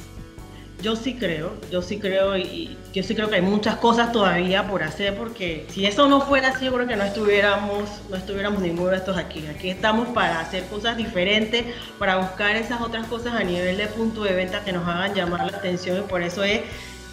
Yo 0.82 0.96
sí 0.96 1.14
creo, 1.14 1.54
yo 1.70 1.84
sí 1.84 2.00
creo 2.00 2.36
y 2.36 2.76
yo 2.92 3.04
sí 3.04 3.14
creo 3.14 3.30
que 3.30 3.36
hay 3.36 3.42
muchas 3.44 3.76
cosas 3.76 4.12
todavía 4.12 4.68
por 4.68 4.82
hacer 4.82 5.16
porque 5.16 5.68
si 5.70 5.86
eso 5.86 6.08
no 6.08 6.22
fuera 6.22 6.50
así, 6.50 6.66
yo 6.66 6.74
creo 6.74 6.88
que 6.88 6.96
no 6.96 7.04
estuviéramos, 7.04 7.88
no 8.10 8.16
estuviéramos 8.16 8.64
ninguno 8.64 8.90
de 8.90 8.98
estos 8.98 9.16
aquí. 9.16 9.46
Aquí 9.46 9.70
estamos 9.70 10.08
para 10.08 10.40
hacer 10.40 10.66
cosas 10.66 10.98
diferentes, 10.98 11.66
para 12.00 12.18
buscar 12.18 12.56
esas 12.56 12.82
otras 12.82 13.06
cosas 13.06 13.36
a 13.36 13.44
nivel 13.44 13.78
de 13.78 13.86
punto 13.88 14.24
de 14.24 14.34
venta 14.34 14.64
que 14.64 14.74
nos 14.74 14.88
hagan 14.88 15.14
llamar 15.14 15.52
la 15.52 15.56
atención 15.56 16.00
y 16.00 16.02
por 16.02 16.24
eso 16.24 16.44
es 16.44 16.62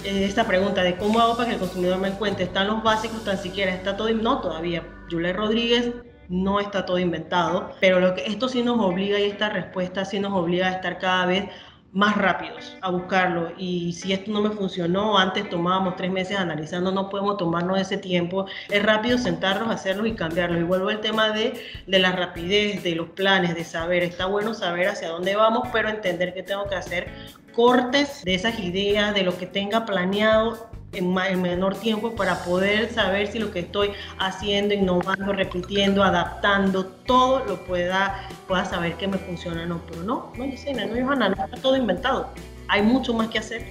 eh, 0.05 0.25
esta 0.25 0.47
pregunta 0.47 0.83
de 0.83 0.97
cómo 0.97 1.21
hago 1.21 1.37
para 1.37 1.49
que 1.49 1.55
el 1.55 1.61
consumidor 1.61 1.99
me 1.99 2.09
encuentre, 2.09 2.45
¿están 2.45 2.69
los 2.69 2.83
básicos 2.83 3.25
tan 3.25 3.38
siquiera? 3.38 3.75
¿Está 3.75 3.97
todo? 3.97 4.09
No, 4.11 4.40
todavía. 4.40 4.85
Julia 5.11 5.33
Rodríguez 5.33 5.93
no 6.28 6.61
está 6.61 6.85
todo 6.85 6.99
inventado, 6.99 7.73
pero 7.81 8.00
lo 8.00 8.14
que 8.14 8.26
esto 8.26 8.49
sí 8.49 8.62
nos 8.62 8.78
obliga 8.81 9.19
y 9.19 9.25
esta 9.25 9.49
respuesta 9.49 10.05
sí 10.05 10.21
nos 10.21 10.33
obliga 10.33 10.69
a 10.69 10.73
estar 10.73 10.99
cada 10.99 11.26
vez 11.26 11.45
más 11.92 12.16
rápidos 12.16 12.76
a 12.80 12.90
buscarlo. 12.90 13.52
Y 13.57 13.92
si 13.92 14.12
esto 14.12 14.30
no 14.30 14.42
me 14.42 14.50
funcionó, 14.50 15.18
antes 15.18 15.49
tomábamos 15.49 15.97
tres 15.97 16.11
meses 16.11 16.37
analizando, 16.37 16.92
no 16.92 17.09
podemos 17.09 17.37
tomarnos 17.37 17.80
ese 17.80 17.99
tiempo, 17.99 18.47
es 18.68 18.83
rápido 18.83 19.18
sentarnos, 19.18 19.68
hacerlos 19.71 20.07
y 20.07 20.14
cambiarlos. 20.14 20.61
Y 20.61 20.64
vuelvo 20.64 20.88
al 20.88 21.00
tema 21.00 21.30
de, 21.30 21.61
de 21.87 21.99
la 21.99 22.12
rapidez, 22.12 22.83
de 22.83 22.95
los 22.95 23.11
planes, 23.11 23.54
de 23.54 23.64
saber, 23.64 24.02
está 24.02 24.26
bueno 24.26 24.54
saber 24.54 24.88
hacia 24.88 25.09
dónde 25.09 25.37
vamos, 25.37 25.68
pero 25.73 25.88
entender 25.88 26.35
que 26.35 26.42
tengo 26.42 26.66
que 26.66 26.75
hacer. 26.75 27.09
Cortes 27.54 28.23
de 28.25 28.35
esas 28.35 28.61
ideas, 28.61 29.14
de 29.14 29.25
lo 29.25 29.37
que 29.37 29.47
tenga 29.47 29.85
planeado 29.85 30.68
en, 30.92 31.42
menor 31.42 31.75
tiempo 31.76 32.14
para 32.14 32.45
poder 32.45 32.90
saber 32.92 33.26
si 33.28 33.38
lo 33.38 33.50
que 33.50 33.61
estoy 33.61 33.92
haciendo, 34.18 34.75
innovando, 34.75 35.33
repitiendo, 35.33 36.02
adaptando, 36.02 36.87
todo 36.87 37.45
lo 37.45 37.64
pueda, 37.64 38.28
pueda 38.47 38.64
saber 38.64 38.95
que 38.95 39.09
me 39.09 39.18
funciona 39.18 39.62
o 39.62 39.66
no. 39.66 39.80
Pero 39.87 40.02
no, 40.02 40.33
no, 40.37 40.45
Yesenia, 40.45 40.87
no, 40.87 40.95
Johanna, 40.95 41.30
no 41.30 41.45
está 41.45 41.57
todo 41.59 41.76
inventado 41.76 42.30
hay 42.68 42.82
mucho 42.82 43.14
más 43.14 43.28
que 43.28 43.38
hacer. 43.38 43.66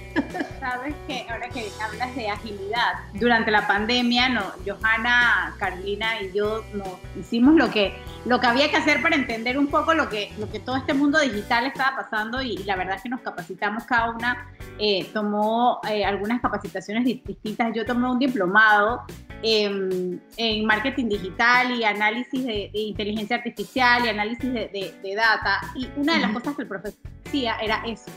Sabes 0.60 0.94
que 1.06 1.24
ahora 1.30 1.48
que 1.48 1.70
hablas 1.80 2.14
de 2.14 2.28
agilidad, 2.28 2.94
durante 3.14 3.50
la 3.50 3.66
pandemia, 3.66 4.28
no, 4.28 4.42
Johanna, 4.66 5.54
Carolina 5.58 6.20
y 6.20 6.32
yo 6.32 6.64
nos 6.74 6.88
hicimos 7.18 7.54
lo 7.54 7.70
que, 7.70 7.94
lo 8.26 8.40
que 8.40 8.46
había 8.46 8.70
que 8.70 8.76
hacer 8.76 9.00
para 9.00 9.14
entender 9.14 9.56
un 9.56 9.68
poco 9.68 9.94
lo 9.94 10.08
que, 10.08 10.32
lo 10.38 10.50
que 10.50 10.58
todo 10.58 10.76
este 10.76 10.94
mundo 10.94 11.20
digital 11.20 11.66
estaba 11.66 11.96
pasando 11.96 12.42
y, 12.42 12.58
la 12.64 12.76
verdad 12.76 12.96
es 12.96 13.02
que 13.02 13.08
nos 13.08 13.20
capacitamos 13.20 13.84
cada 13.84 14.10
una, 14.10 14.48
eh, 14.78 15.08
tomó 15.12 15.80
eh, 15.88 16.04
algunas 16.04 16.40
capacitaciones 16.40 17.04
distintas. 17.04 17.72
Yo 17.74 17.86
tomé 17.86 18.10
un 18.10 18.18
diplomado 18.18 19.04
en, 19.42 20.20
marketing 20.66 21.08
digital 21.08 21.78
y 21.78 21.84
análisis 21.84 22.44
de, 22.44 22.70
inteligencia 22.72 23.36
artificial 23.36 24.04
y 24.04 24.08
análisis 24.08 24.52
de, 24.52 24.98
de, 25.02 25.14
data. 25.14 25.60
Y 25.74 25.88
una 25.96 26.14
de 26.14 26.20
las 26.20 26.32
cosas 26.32 26.56
que 26.56 26.62
el 26.62 26.68
profesor 26.68 26.98
decía 27.24 27.56
era 27.62 27.82
eso, 27.86 28.10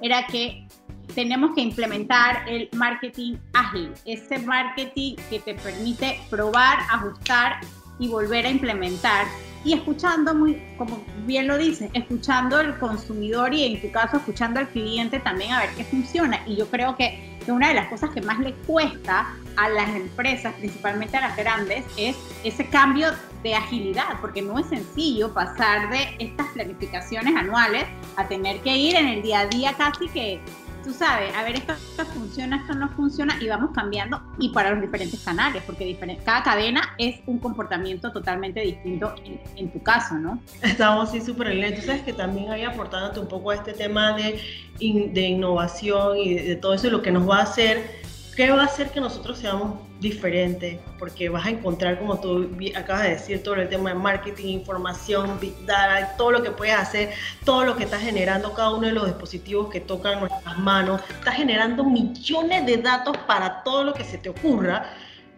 era 0.00 0.26
que 0.26 0.66
tenemos 1.14 1.54
que 1.54 1.62
implementar 1.62 2.48
el 2.48 2.68
marketing 2.74 3.36
ágil, 3.54 3.92
ese 4.04 4.38
marketing 4.38 5.16
que 5.30 5.40
te 5.40 5.54
permite 5.54 6.20
probar, 6.30 6.78
ajustar 6.90 7.60
y 7.98 8.08
volver 8.08 8.46
a 8.46 8.50
implementar. 8.50 9.26
Y 9.64 9.72
escuchando, 9.72 10.34
muy, 10.34 10.62
como 10.78 11.02
bien 11.26 11.48
lo 11.48 11.58
dice, 11.58 11.90
escuchando 11.92 12.56
al 12.56 12.78
consumidor 12.78 13.52
y 13.52 13.64
en 13.64 13.80
tu 13.80 13.90
caso 13.90 14.18
escuchando 14.18 14.60
al 14.60 14.68
cliente 14.68 15.18
también 15.18 15.52
a 15.52 15.60
ver 15.60 15.70
qué 15.76 15.84
funciona. 15.84 16.40
Y 16.46 16.56
yo 16.56 16.68
creo 16.68 16.96
que, 16.96 17.36
una 17.48 17.68
de 17.68 17.74
las 17.74 17.88
cosas 17.88 18.10
que 18.10 18.20
más 18.20 18.38
le 18.40 18.52
cuesta 18.52 19.34
a 19.56 19.68
las 19.70 19.88
empresas, 19.96 20.54
principalmente 20.58 21.16
a 21.16 21.22
las 21.22 21.36
grandes, 21.36 21.82
es 21.96 22.14
ese 22.44 22.66
cambio 22.66 23.08
de 23.42 23.54
agilidad, 23.54 24.20
porque 24.20 24.42
no 24.42 24.58
es 24.58 24.66
sencillo 24.66 25.32
pasar 25.32 25.90
de 25.90 26.16
estas 26.18 26.46
planificaciones 26.48 27.34
anuales 27.36 27.84
a 28.16 28.26
tener 28.26 28.60
que 28.60 28.76
ir 28.76 28.96
en 28.96 29.08
el 29.08 29.22
día 29.22 29.40
a 29.40 29.46
día 29.46 29.74
casi 29.74 30.08
que 30.08 30.40
tú 30.88 30.94
sabes, 30.94 31.34
a 31.36 31.42
ver, 31.42 31.56
esto, 31.56 31.74
funciona, 32.14 32.56
esto 32.56 32.74
no 32.74 32.88
funciona 32.90 33.36
y 33.40 33.48
vamos 33.48 33.70
cambiando 33.74 34.22
y 34.38 34.50
para 34.50 34.70
los 34.70 34.80
diferentes 34.80 35.20
canales, 35.20 35.62
porque 35.66 35.98
cada 36.24 36.42
cadena 36.42 36.94
es 36.96 37.20
un 37.26 37.38
comportamiento 37.38 38.10
totalmente 38.10 38.60
distinto 38.60 39.14
en, 39.56 39.70
tu 39.70 39.82
caso, 39.82 40.14
¿no? 40.14 40.40
Estamos 40.62 41.10
sí 41.10 41.20
súper. 41.20 41.48
Tú 41.74 41.82
sabes 41.82 42.02
que 42.02 42.14
también 42.14 42.50
hay 42.50 42.64
aportándote 42.64 43.20
un 43.20 43.28
poco 43.28 43.50
a 43.50 43.56
este 43.56 43.74
tema 43.74 44.14
de, 44.14 44.40
de 44.78 45.20
innovación 45.20 46.16
y 46.16 46.34
de 46.34 46.56
todo 46.56 46.72
eso, 46.72 46.88
lo 46.88 47.02
que 47.02 47.10
nos 47.10 47.28
va 47.28 47.40
a 47.40 47.42
hacer 47.42 48.07
¿Qué 48.38 48.52
va 48.52 48.62
a 48.62 48.66
hacer 48.66 48.90
que 48.90 49.00
nosotros 49.00 49.36
seamos 49.38 49.80
diferentes? 49.98 50.78
Porque 50.96 51.28
vas 51.28 51.44
a 51.44 51.50
encontrar, 51.50 51.98
como 51.98 52.20
tú 52.20 52.48
acabas 52.76 53.02
de 53.02 53.08
decir, 53.08 53.42
todo 53.42 53.56
el 53.56 53.68
tema 53.68 53.88
de 53.90 53.96
marketing, 53.96 54.60
información, 54.60 55.40
big 55.40 55.66
data, 55.66 56.14
todo 56.16 56.30
lo 56.30 56.42
que 56.44 56.52
puedes 56.52 56.76
hacer, 56.76 57.10
todo 57.44 57.64
lo 57.64 57.74
que 57.74 57.82
está 57.82 57.98
generando 57.98 58.54
cada 58.54 58.70
uno 58.70 58.86
de 58.86 58.92
los 58.92 59.06
dispositivos 59.06 59.70
que 59.70 59.80
tocan 59.80 60.20
nuestras 60.20 60.56
manos, 60.56 61.00
está 61.10 61.32
generando 61.32 61.82
millones 61.82 62.64
de 62.64 62.76
datos 62.76 63.16
para 63.26 63.64
todo 63.64 63.82
lo 63.82 63.92
que 63.92 64.04
se 64.04 64.18
te 64.18 64.28
ocurra. 64.28 64.88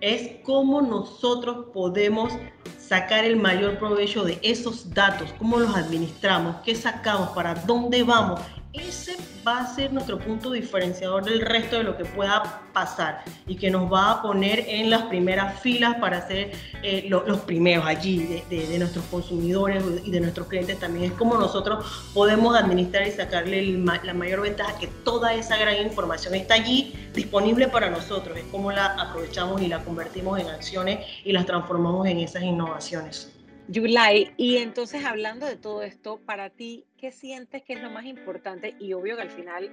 Es 0.03 0.33
cómo 0.45 0.83
nosotros 0.83 1.69
podemos 1.73 2.31
sacar 2.79 3.25
el 3.25 3.37
mayor 3.37 3.79
provecho 3.79 4.25
de 4.25 4.39
esos 4.43 4.93
datos, 4.93 5.33
cómo 5.39 5.59
los 5.59 5.75
administramos, 5.75 6.57
qué 6.67 6.75
sacamos, 6.75 7.31
para 7.31 7.55
dónde 7.55 8.03
vamos 8.03 8.41
ese 8.73 9.17
va 9.47 9.61
a 9.61 9.75
ser 9.75 9.93
nuestro 9.93 10.19
punto 10.19 10.53
diferenciador 10.53 11.25
del 11.25 11.41
resto 11.41 11.77
de 11.77 11.83
lo 11.83 11.97
que 11.97 12.05
pueda 12.05 12.63
pasar 12.73 13.25
y 13.47 13.57
que 13.57 13.69
nos 13.71 13.93
va 13.93 14.13
a 14.13 14.23
poner 14.23 14.65
en 14.69 14.91
las 14.91 15.03
primeras 15.03 15.61
filas 15.61 15.97
para 15.97 16.27
ser 16.27 16.53
eh, 16.83 17.07
los 17.09 17.41
primeros 17.41 17.85
allí 17.85 18.43
de, 18.49 18.79
nuestros 18.79 19.05
consumidores 19.07 19.83
y 20.05 20.11
de 20.11 20.21
nuestros 20.21 20.47
clientes 20.47 20.79
también. 20.79 21.13
Es 21.13 21.19
como 21.19 21.37
nosotros 21.37 21.85
podemos 22.15 22.57
administrar 22.57 23.09
y 23.09 23.11
sacarle 23.11 23.63
la 24.05 24.15
mayor 24.15 24.43
ventaja 24.43 24.79
que 24.79 24.87
toda 24.87 25.35
esa 25.35 25.57
gran 25.57 25.83
información 25.85 26.35
está 26.35 26.55
allí 26.55 26.95
disponible 27.13 27.67
para 27.67 27.91
nosotros. 27.91 28.39
Es 28.39 28.45
como 28.45 28.71
la 28.71 28.87
aprovechamos 28.87 29.61
y 29.63 29.67
la 29.67 29.83
convertimos 29.83 30.39
en 30.39 30.49
acciones 30.49 31.01
y 31.25 31.33
las 31.33 31.45
transformamos 31.45 32.07
en 32.07 32.19
esas 32.19 32.45
innovaciones. 32.45 33.40
Yulai, 33.71 34.35
y 34.37 34.57
entonces 34.57 35.05
hablando 35.05 35.47
de 35.47 35.55
todo 35.55 35.85
esto, 35.85 36.19
para 36.27 36.51
ti, 36.51 36.87
¿qué 36.97 37.13
sientes 37.13 37.63
que 37.63 37.75
es 37.75 37.81
lo 37.81 37.89
más 37.89 38.05
importante? 38.05 38.75
Y 38.81 38.95
obvio 38.95 39.15
que 39.15 39.23
al 39.23 39.31
final 39.31 39.71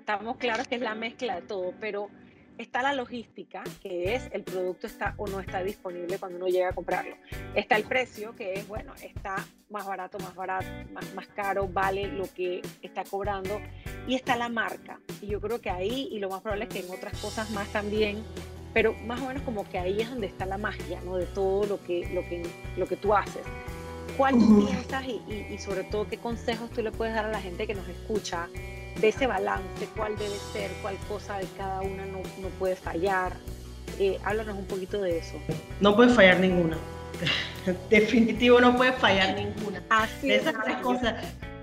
estamos 0.00 0.36
claros 0.36 0.68
que 0.68 0.74
es 0.74 0.82
la 0.82 0.94
mezcla 0.94 1.36
de 1.36 1.42
todo, 1.46 1.72
pero 1.80 2.10
está 2.58 2.82
la 2.82 2.92
logística, 2.92 3.64
que 3.80 4.14
es 4.14 4.28
el 4.32 4.42
producto 4.42 4.86
está 4.86 5.14
o 5.16 5.26
no 5.28 5.40
está 5.40 5.62
disponible 5.62 6.18
cuando 6.18 6.36
uno 6.36 6.48
llega 6.48 6.68
a 6.68 6.74
comprarlo. 6.74 7.16
Está 7.54 7.76
el 7.76 7.84
precio, 7.84 8.36
que 8.36 8.52
es, 8.52 8.68
bueno, 8.68 8.92
está 9.02 9.36
más 9.70 9.86
barato, 9.86 10.18
más 10.18 10.34
barato, 10.34 10.66
más, 10.92 11.14
más 11.14 11.28
caro, 11.28 11.68
vale 11.68 12.06
lo 12.06 12.24
que 12.34 12.60
está 12.82 13.02
cobrando. 13.04 13.62
Y 14.06 14.14
está 14.14 14.36
la 14.36 14.50
marca. 14.50 15.00
Y 15.22 15.28
yo 15.28 15.40
creo 15.40 15.58
que 15.62 15.70
ahí, 15.70 16.08
y 16.12 16.18
lo 16.18 16.28
más 16.28 16.42
probable 16.42 16.64
es 16.64 16.70
que 16.70 16.80
en 16.80 16.90
otras 16.90 17.18
cosas 17.18 17.50
más 17.52 17.72
también, 17.72 18.22
pero 18.74 18.94
más 19.06 19.20
o 19.20 19.26
menos 19.26 19.42
como 19.42 19.68
que 19.68 19.78
ahí 19.78 20.00
es 20.00 20.10
donde 20.10 20.26
está 20.26 20.46
la 20.46 20.58
magia, 20.58 21.00
¿no? 21.04 21.16
De 21.16 21.26
todo 21.26 21.66
lo 21.66 21.82
que, 21.82 22.08
lo 22.12 22.22
que, 22.22 22.46
lo 22.76 22.86
que 22.86 22.96
tú 22.96 23.14
haces. 23.14 23.42
¿Cuál 24.16 24.38
tú 24.38 24.66
piensas 24.66 25.04
y, 25.06 25.20
y, 25.52 25.58
sobre 25.58 25.84
todo 25.84 26.08
qué 26.08 26.16
consejos 26.18 26.70
tú 26.70 26.82
le 26.82 26.90
puedes 26.90 27.14
dar 27.14 27.26
a 27.26 27.30
la 27.30 27.40
gente 27.40 27.66
que 27.66 27.74
nos 27.74 27.86
escucha 27.88 28.48
de 29.00 29.08
ese 29.08 29.26
balance? 29.26 29.86
¿Cuál 29.96 30.16
debe 30.16 30.34
ser? 30.52 30.70
¿Cuál 30.82 30.96
cosa 31.08 31.38
de 31.38 31.46
cada 31.56 31.82
una 31.82 32.04
no, 32.06 32.18
no 32.40 32.48
puede 32.58 32.74
fallar? 32.74 33.34
Eh, 33.98 34.18
háblanos 34.24 34.56
un 34.56 34.66
poquito 34.66 35.00
de 35.00 35.18
eso. 35.18 35.34
No 35.80 35.94
puede 35.94 36.12
fallar 36.12 36.40
ninguna. 36.40 36.76
Definitivo, 37.90 38.60
no 38.60 38.76
puede 38.76 38.92
fallar 38.92 39.36
ninguna. 39.36 39.82
Así 39.88 40.32
Esas 40.32 40.54
tres 40.64 40.76
cosas 40.78 41.14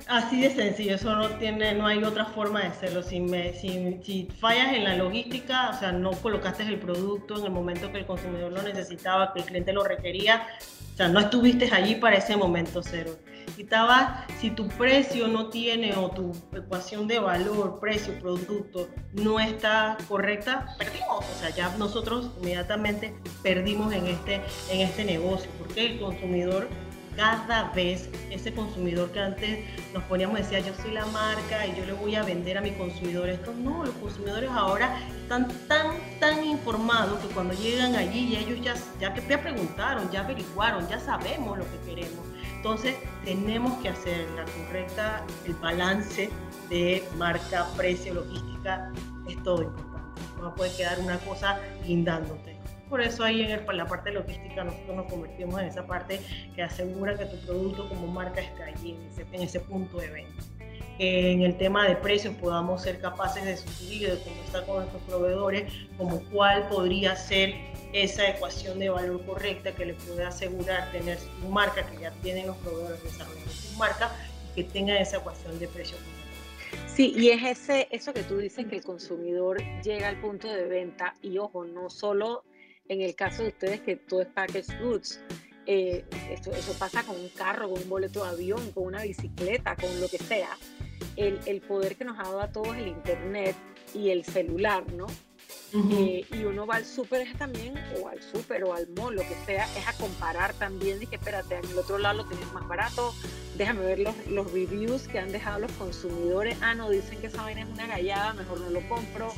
Así 0.08 0.40
de 0.40 0.52
sencillo, 0.52 0.96
eso 0.96 1.16
no 1.16 1.30
tiene, 1.38 1.74
no 1.74 1.88
hay 1.88 2.04
otra 2.04 2.26
forma 2.26 2.62
de 2.62 2.68
hacerlo. 2.68 3.02
Si, 3.02 3.20
me, 3.20 3.54
si, 3.54 4.00
si, 4.04 4.28
fallas 4.40 4.74
en 4.74 4.84
la 4.84 4.96
logística, 4.96 5.72
o 5.72 5.80
sea, 5.80 5.92
no 5.92 6.12
colocaste 6.12 6.62
el 6.64 6.78
producto 6.78 7.40
en 7.40 7.46
el 7.46 7.52
momento 7.52 7.92
que 7.92 8.00
el 8.00 8.06
consumidor 8.06 8.52
lo 8.52 8.62
necesitaba, 8.62 9.34
que 9.34 9.40
el 9.40 9.46
cliente 9.46 9.74
lo 9.74 9.84
requería, 9.84 10.46
o 10.94 10.98
sea, 10.98 11.08
no 11.08 11.20
estuviste 11.20 11.74
allí 11.74 11.96
para 11.96 12.18
ese 12.18 12.38
momento 12.38 12.84
cero. 12.84 13.18
Si, 13.56 13.64
estaba, 13.64 14.28
si 14.40 14.52
tu 14.52 14.68
precio 14.68 15.28
no 15.28 15.50
tiene 15.50 15.96
o 15.96 16.12
tu 16.12 16.34
ecuación 16.56 17.08
de 17.08 17.20
valor, 17.20 17.80
precio, 17.80 18.14
producto 18.20 18.88
no 19.14 19.40
está 19.40 19.98
correcta, 20.08 20.76
perdimos. 20.78 21.26
O 21.26 21.40
sea, 21.40 21.50
ya 21.50 21.76
nosotros 21.78 22.30
inmediatamente 22.42 23.16
perdimos 23.42 23.92
en 23.94 24.08
este, 24.08 24.36
en 24.70 24.82
este 24.82 25.04
negocio, 25.04 25.50
porque 25.58 25.86
el 25.86 26.00
consumidor 26.00 26.68
cada 27.16 27.72
vez 27.72 28.10
ese 28.30 28.54
consumidor 28.54 29.12
que 29.12 29.20
antes 29.20 29.60
nos 29.94 30.04
poníamos 30.04 30.38
decía 30.38 30.60
yo 30.60 30.74
soy 30.82 30.92
la 30.92 31.06
marca 31.08 31.66
y 31.66 31.76
yo 31.78 31.86
le 31.86 31.94
voy 31.94 32.16
a 32.16 32.24
vender 32.24 32.58
a 32.58 32.62
mi 32.62 32.72
consumidor 32.72 33.30
esto 33.30 33.54
no 33.54 33.86
los 33.86 33.96
consumidores 33.96 34.50
ahora 34.50 35.00
están 35.22 35.48
tan 35.68 35.88
tan 36.20 36.44
informados 36.44 37.20
que 37.20 37.28
cuando 37.30 37.54
llegan 37.54 37.96
allí 37.96 38.34
y 38.34 38.36
ellos 38.36 38.60
ya 38.62 38.76
ya 39.00 39.14
que 39.14 39.22
ya 39.28 39.42
preguntaron 39.42 40.12
ya 40.12 40.22
averiguaron 40.22 40.88
ya 40.88 41.00
sabemos 41.00 41.58
lo 41.58 41.66
que 41.72 41.80
queremos. 41.90 42.26
Entonces 42.56 42.96
tenemos 43.24 43.80
que 43.82 43.90
hacer 43.90 44.28
la 44.36 44.44
correcta 44.46 45.24
el 45.46 45.54
balance 45.54 46.30
de 46.70 47.04
marca 47.18 47.68
precio 47.78 48.16
logística. 48.16 48.92
Es 49.28 49.42
todo 49.44 49.62
importante. 49.62 50.22
No 50.42 50.54
puede 50.56 50.76
quedar 50.76 51.00
una 51.00 51.18
cosa 51.20 51.60
guindándote 51.84 52.55
por 52.90 53.02
eso 53.02 53.24
ahí 53.24 53.42
en 53.42 53.78
la 53.78 53.86
parte 53.86 54.12
logística 54.12 54.64
nosotros 54.64 54.96
nos 54.96 55.12
convertimos 55.12 55.62
en 55.62 55.68
esa 55.68 55.86
parte 55.86 56.20
que 56.56 56.62
asegura 56.62 57.18
que 57.18 57.26
tu 57.26 57.38
producto 57.46 57.90
como 57.90 58.08
marca 58.08 58.42
esté 58.42 58.64
allí, 58.64 58.98
en 59.32 59.42
ese, 59.42 59.60
punto 59.60 59.98
de 59.98 60.10
venta. 60.10 60.44
en 61.00 61.42
el 61.42 61.58
tema 61.58 61.88
de 61.88 61.96
precios 61.96 62.36
podamos 62.36 62.84
ser 62.84 63.00
capaces 63.00 63.44
de 63.44 63.58
sugerir, 63.58 64.12
de 64.12 64.24
conversar 64.24 64.66
con 64.66 64.76
nuestros 64.78 65.02
proveedores, 65.04 65.74
como 65.98 66.22
cuál 66.32 66.68
podría 66.68 67.16
ser 67.16 67.54
esa 67.94 68.30
ecuación 68.30 68.80
de 68.80 68.90
valor 68.90 69.26
correcta 69.26 69.72
que 69.72 69.86
le 69.86 69.94
pueda 69.94 70.28
asegurar 70.28 70.92
tener 70.92 71.18
su 71.18 71.50
marca, 71.50 71.86
que 71.86 72.02
ya 72.02 72.12
tienen 72.22 72.48
los 72.48 72.58
proveedores 72.58 73.02
desarrollando 73.04 73.52
su 73.52 73.78
marca, 73.78 74.12
y 74.52 74.56
que 74.56 74.70
tenga 74.70 75.00
esa 75.00 75.18
ecuación 75.18 75.58
de 75.60 75.68
precio 75.68 75.98
Sí, 76.88 77.14
y 77.16 77.30
es 77.30 77.44
ese, 77.44 77.88
eso 77.92 78.14
que 78.14 78.24
tú 78.24 78.38
dices, 78.38 78.68
que 78.68 78.78
el 78.78 78.84
consumidor 78.84 79.62
llega 79.82 80.08
al 80.08 80.20
punto 80.20 80.48
de 80.48 80.66
venta 80.66 81.14
y 81.22 81.38
ojo, 81.38 81.66
no 81.66 81.90
solo 81.90 82.44
en 82.88 83.02
el 83.02 83.16
caso 83.16 83.44
de 83.44 83.50
ustedes 83.50 83.82
que 83.82 83.96
todo 83.96 84.22
es 84.22 84.28
package 84.28 84.80
goods, 84.82 85.20
eh, 85.68 86.06
eso, 86.30 86.74
pasa 86.78 87.04
con 87.04 87.16
un 87.16 87.30
carro, 87.30 87.70
con 87.70 87.82
un 87.82 87.90
boleto 87.90 88.24
de 88.24 88.30
avión, 88.30 88.72
con 88.72 88.86
una 88.86 89.04
bicicleta, 89.04 89.76
con 89.76 90.00
lo 90.00 90.08
que 90.08 90.20
sea. 90.20 90.58
El, 91.16 91.40
el 91.46 91.62
poder 91.62 91.96
que 91.96 92.06
nos 92.06 92.20
ha 92.20 92.24
dado 92.24 92.42
a 92.42 92.52
todos 92.52 92.76
el 92.76 92.88
Internet 92.88 93.56
y 93.94 94.10
el 94.10 94.26
celular, 94.26 94.84
¿no? 94.94 95.08
Eh, 95.74 96.26
y 96.32 96.44
uno 96.46 96.66
va 96.66 96.76
al 96.76 96.86
súper 96.86 97.28
también, 97.38 97.74
o 98.00 98.08
al 98.08 98.22
súper 98.22 98.64
o 98.64 98.74
al 98.74 98.88
mall, 98.96 99.16
lo 99.16 99.24
que 99.24 99.36
sea, 99.46 99.66
es 99.78 99.88
a 99.88 99.94
comparar 99.94 100.54
también. 100.54 101.00
Dije, 101.00 101.16
espérate, 101.16 101.56
en 101.56 101.66
el 101.66 101.78
otro 101.78 101.98
lado 101.98 102.24
lo 102.24 102.26
tienes 102.26 102.52
más 102.54 102.66
barato, 102.68 103.14
déjame 103.58 103.82
ver 103.82 104.00
los, 104.00 104.16
los, 104.28 104.52
reviews 104.54 105.08
que 105.08 105.20
han 105.20 105.32
dejado 105.32 105.60
los 105.60 105.72
consumidores. 105.74 106.58
Ah, 106.62 106.76
no, 106.76 106.90
dicen 106.90 107.20
que 107.20 107.28
esa 107.28 107.42
vaina 107.42 107.62
es 107.62 107.68
una 107.68 107.88
gallada, 107.88 108.34
mejor 108.34 108.62
no 108.62 108.70
lo 108.70 108.88
compro. 108.88 109.34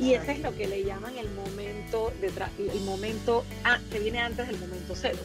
Y 0.00 0.14
ese 0.14 0.32
es 0.32 0.40
lo 0.40 0.56
que 0.56 0.66
le 0.66 0.82
llaman 0.82 1.16
el 1.18 1.28
momento, 1.30 2.10
de 2.20 2.32
el 2.72 2.80
momento 2.80 3.44
ah, 3.64 3.78
que 3.92 3.98
viene 3.98 4.18
antes 4.18 4.46
del 4.48 4.58
momento 4.58 4.94
cero. 4.96 5.18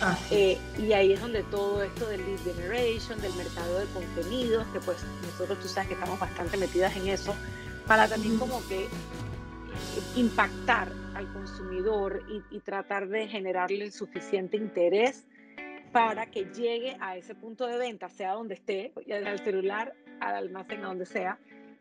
Ah. 0.00 0.16
Eh, 0.30 0.56
y 0.78 0.92
ahí 0.92 1.12
es 1.12 1.20
donde 1.20 1.42
todo 1.44 1.82
esto 1.82 2.06
del 2.06 2.24
lead 2.24 2.38
generation, 2.44 3.20
del 3.20 3.34
mercado 3.34 3.80
de 3.80 3.86
contenidos, 3.86 4.66
que 4.68 4.78
pues 4.78 4.98
nosotros 5.22 5.58
tú 5.60 5.68
sabes 5.68 5.88
que 5.88 5.94
estamos 5.94 6.20
bastante 6.20 6.56
metidas 6.56 6.96
en 6.96 7.08
eso, 7.08 7.34
para 7.88 8.06
también 8.06 8.38
como 8.38 8.60
que 8.68 8.86
impactar 10.14 10.92
al 11.14 11.32
consumidor 11.32 12.22
y, 12.28 12.56
y, 12.56 12.60
tratar 12.60 13.08
de 13.08 13.26
generarle 13.26 13.84
el 13.84 13.92
suficiente 13.92 14.56
interés 14.56 15.26
para 15.90 16.26
que 16.26 16.44
llegue 16.44 16.96
a 17.00 17.16
ese 17.16 17.34
punto 17.34 17.66
de 17.66 17.78
venta, 17.78 18.08
sea 18.08 18.34
donde 18.34 18.54
esté, 18.54 18.92
al 19.10 19.38
celular, 19.40 19.94
al 20.20 20.36
almacén, 20.36 20.84
a 20.84 20.88
donde 20.88 21.06
sea, 21.06 21.38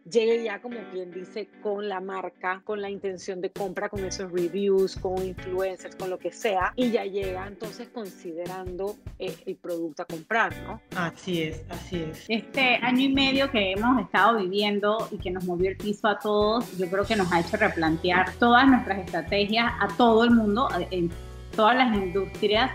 llegue 0.09 0.43
ya 0.43 0.61
como 0.61 0.77
quien 0.91 1.11
dice 1.11 1.49
con 1.61 1.87
la 1.89 1.99
marca, 1.99 2.61
con 2.63 2.81
la 2.81 2.89
intención 2.89 3.41
de 3.41 3.51
compra, 3.51 3.89
con 3.89 4.03
esos 4.05 4.31
reviews, 4.31 4.95
con 4.95 5.25
influencers, 5.25 5.95
con 5.95 6.09
lo 6.09 6.17
que 6.17 6.31
sea, 6.31 6.73
y 6.75 6.91
ya 6.91 7.05
llega 7.05 7.47
entonces 7.47 7.89
considerando 7.89 8.95
eh, 9.19 9.35
el 9.45 9.55
producto 9.55 10.03
a 10.03 10.05
comprar, 10.05 10.55
¿no? 10.63 10.81
Así 10.95 11.43
es, 11.43 11.63
así 11.69 12.03
es. 12.03 12.25
Este 12.27 12.75
año 12.81 13.01
y 13.01 13.13
medio 13.13 13.51
que 13.51 13.73
hemos 13.73 14.01
estado 14.01 14.37
viviendo 14.37 15.07
y 15.11 15.17
que 15.17 15.31
nos 15.31 15.43
movió 15.45 15.69
el 15.69 15.77
piso 15.77 16.07
a 16.07 16.19
todos, 16.19 16.77
yo 16.77 16.89
creo 16.89 17.05
que 17.05 17.15
nos 17.15 17.31
ha 17.31 17.39
hecho 17.39 17.57
replantear 17.57 18.33
todas 18.35 18.67
nuestras 18.67 18.99
estrategias 18.99 19.71
a 19.79 19.87
todo 19.97 20.23
el 20.23 20.31
mundo, 20.31 20.69
en 20.91 21.09
todas 21.55 21.75
las 21.75 21.95
industrias, 21.95 22.71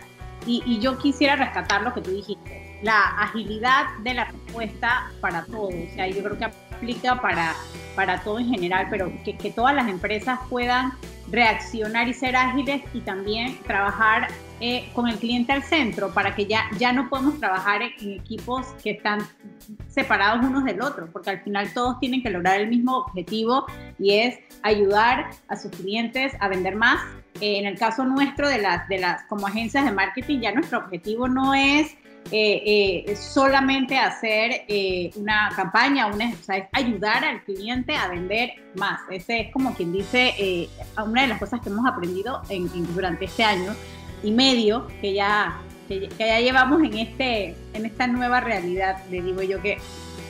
y, 0.46 0.62
y 0.66 0.80
yo 0.80 0.98
quisiera 0.98 1.36
rescatar 1.36 1.82
lo 1.82 1.94
que 1.94 2.00
tú 2.00 2.10
dijiste, 2.10 2.80
la 2.82 2.98
agilidad 3.20 3.96
de 4.02 4.14
la 4.14 4.24
respuesta 4.24 5.12
para 5.20 5.44
todos. 5.44 5.72
O 5.72 5.94
sea, 5.94 6.08
yo 6.08 6.22
creo 6.22 6.36
que 6.36 6.44
aplica 6.82 7.20
para, 7.20 7.54
para 7.94 8.20
todo 8.22 8.40
en 8.40 8.48
general, 8.48 8.88
pero 8.90 9.12
que, 9.24 9.36
que 9.36 9.50
todas 9.50 9.74
las 9.74 9.88
empresas 9.88 10.40
puedan 10.50 10.92
reaccionar 11.30 12.08
y 12.08 12.14
ser 12.14 12.34
ágiles 12.34 12.82
y 12.92 13.00
también 13.00 13.56
trabajar 13.62 14.28
eh, 14.60 14.90
con 14.94 15.08
el 15.08 15.16
cliente 15.16 15.52
al 15.52 15.62
centro 15.62 16.12
para 16.12 16.34
que 16.34 16.46
ya, 16.46 16.64
ya 16.78 16.92
no 16.92 17.08
podemos 17.08 17.38
trabajar 17.38 17.80
en, 17.82 18.12
equipos 18.12 18.66
que 18.82 18.90
están 18.90 19.20
separados 19.88 20.44
unos 20.44 20.64
del 20.64 20.82
otro, 20.82 21.08
porque 21.12 21.30
al 21.30 21.40
final 21.40 21.72
todos 21.72 21.98
tienen 22.00 22.22
que 22.22 22.30
lograr 22.30 22.60
el 22.60 22.68
mismo 22.68 22.98
objetivo 22.98 23.66
y 23.98 24.18
es 24.18 24.38
ayudar 24.62 25.30
a 25.48 25.56
sus 25.56 25.70
clientes 25.70 26.32
a 26.40 26.48
vender 26.48 26.74
más. 26.74 27.00
Eh, 27.40 27.58
en 27.58 27.66
el 27.66 27.78
caso 27.78 28.04
nuestro 28.04 28.48
de 28.48 28.58
las, 28.58 28.86
de 28.88 28.98
las 28.98 29.22
como 29.24 29.46
agencias 29.46 29.84
de 29.84 29.92
marketing, 29.92 30.40
ya 30.40 30.52
nuestro 30.52 30.78
objetivo 30.78 31.28
no 31.28 31.54
es 31.54 31.96
eh, 32.30 33.04
eh, 33.06 33.16
solamente 33.16 33.98
hacer 33.98 34.64
eh, 34.68 35.10
una 35.16 35.50
campaña, 35.54 36.06
una, 36.06 36.30
o 36.30 36.42
sea, 36.42 36.56
es 36.56 36.68
ayudar 36.72 37.24
al 37.24 37.42
cliente 37.42 37.94
a 37.94 38.08
vender 38.08 38.52
más. 38.74 39.00
Ese 39.10 39.40
es 39.40 39.52
como 39.52 39.74
quien 39.74 39.92
dice 39.92 40.68
una 41.04 41.22
de 41.22 41.28
las 41.28 41.38
cosas 41.38 41.60
que 41.60 41.68
hemos 41.68 41.86
aprendido 41.86 42.42
en, 42.48 42.68
durante 42.94 43.26
este 43.26 43.44
año 43.44 43.74
y 44.22 44.30
medio 44.30 44.86
que 45.00 45.12
ya, 45.12 45.60
que, 45.88 46.08
que, 46.08 46.26
ya 46.26 46.40
llevamos 46.40 46.82
en, 46.82 46.96
este, 46.96 47.54
en 47.74 47.84
esta 47.84 48.06
nueva 48.06 48.40
realidad, 48.40 49.04
le 49.10 49.20
digo 49.20 49.42
yo 49.42 49.60
que 49.60 49.78